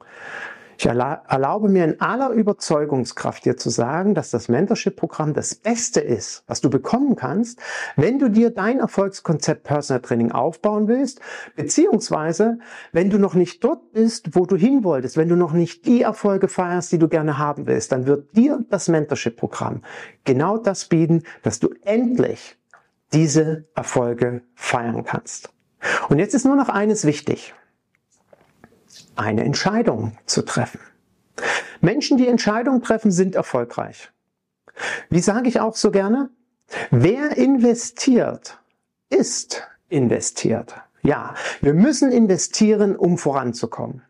[0.81, 6.43] ich erlaube mir in aller Überzeugungskraft dir zu sagen, dass das Mentorship-Programm das Beste ist,
[6.47, 7.59] was du bekommen kannst,
[7.97, 11.21] wenn du dir dein Erfolgskonzept Personal Training aufbauen willst,
[11.55, 12.57] beziehungsweise
[12.93, 16.01] wenn du noch nicht dort bist, wo du hin wolltest, wenn du noch nicht die
[16.01, 19.83] Erfolge feierst, die du gerne haben willst, dann wird dir das Mentorship-Programm
[20.23, 22.57] genau das bieten, dass du endlich
[23.13, 25.53] diese Erfolge feiern kannst.
[26.09, 27.53] Und jetzt ist nur noch eines wichtig
[29.21, 30.79] eine Entscheidung zu treffen.
[31.79, 34.11] Menschen, die Entscheidungen treffen, sind erfolgreich.
[35.09, 36.29] Wie sage ich auch so gerne?
[36.89, 38.59] Wer investiert,
[39.09, 40.75] ist investiert.
[41.03, 44.03] Ja, wir müssen investieren, um voranzukommen.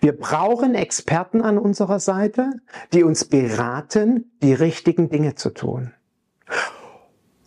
[0.00, 2.52] Wir brauchen Experten an unserer Seite,
[2.92, 5.92] die uns beraten, die richtigen Dinge zu tun.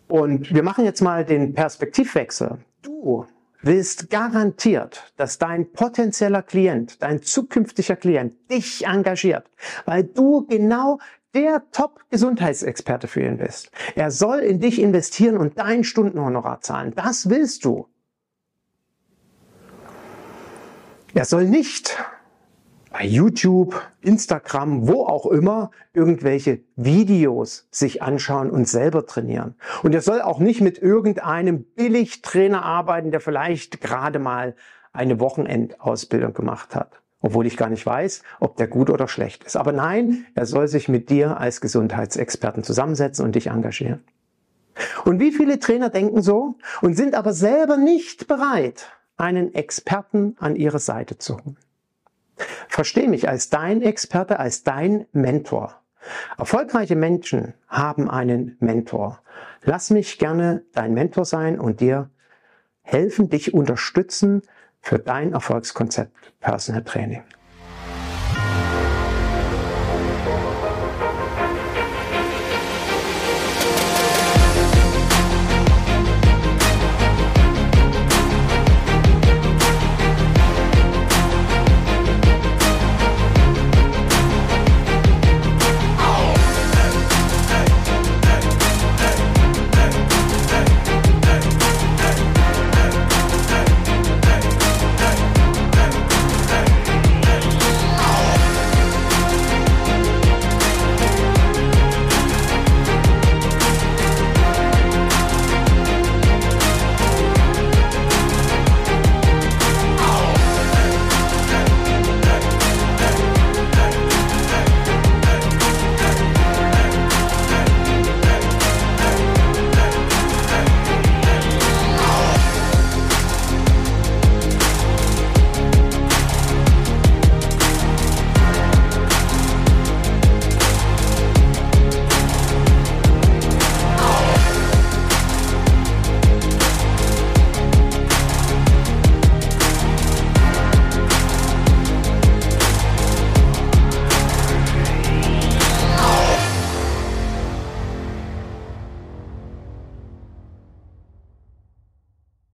[0.08, 2.58] Und wir machen jetzt mal den Perspektivwechsel.
[2.82, 3.26] Du
[3.60, 9.50] willst garantiert, dass dein potenzieller Klient, dein zukünftiger Klient dich engagiert,
[9.84, 10.98] weil du genau
[11.34, 13.70] der Top-Gesundheitsexperte für ihn bist.
[13.94, 16.94] Er soll in dich investieren und dein Stundenhonorar zahlen.
[16.94, 17.86] Das willst du.
[21.14, 21.98] Er soll nicht
[22.90, 29.54] bei YouTube, Instagram, wo auch immer, irgendwelche Videos sich anschauen und selber trainieren.
[29.82, 34.54] Und er soll auch nicht mit irgendeinem Billigtrainer arbeiten, der vielleicht gerade mal
[34.92, 37.00] eine Wochenendausbildung gemacht hat.
[37.20, 39.56] Obwohl ich gar nicht weiß, ob der gut oder schlecht ist.
[39.56, 44.04] Aber nein, er soll sich mit dir als Gesundheitsexperten zusammensetzen und dich engagieren.
[45.04, 48.86] Und wie viele Trainer denken so und sind aber selber nicht bereit,
[49.16, 51.56] einen Experten an ihre Seite zu holen?
[52.68, 55.80] Versteh mich als dein Experte, als dein Mentor.
[56.36, 59.20] Erfolgreiche Menschen haben einen Mentor.
[59.62, 62.10] Lass mich gerne dein Mentor sein und dir
[62.82, 64.42] helfen, dich unterstützen
[64.80, 67.22] für dein Erfolgskonzept Personal Training.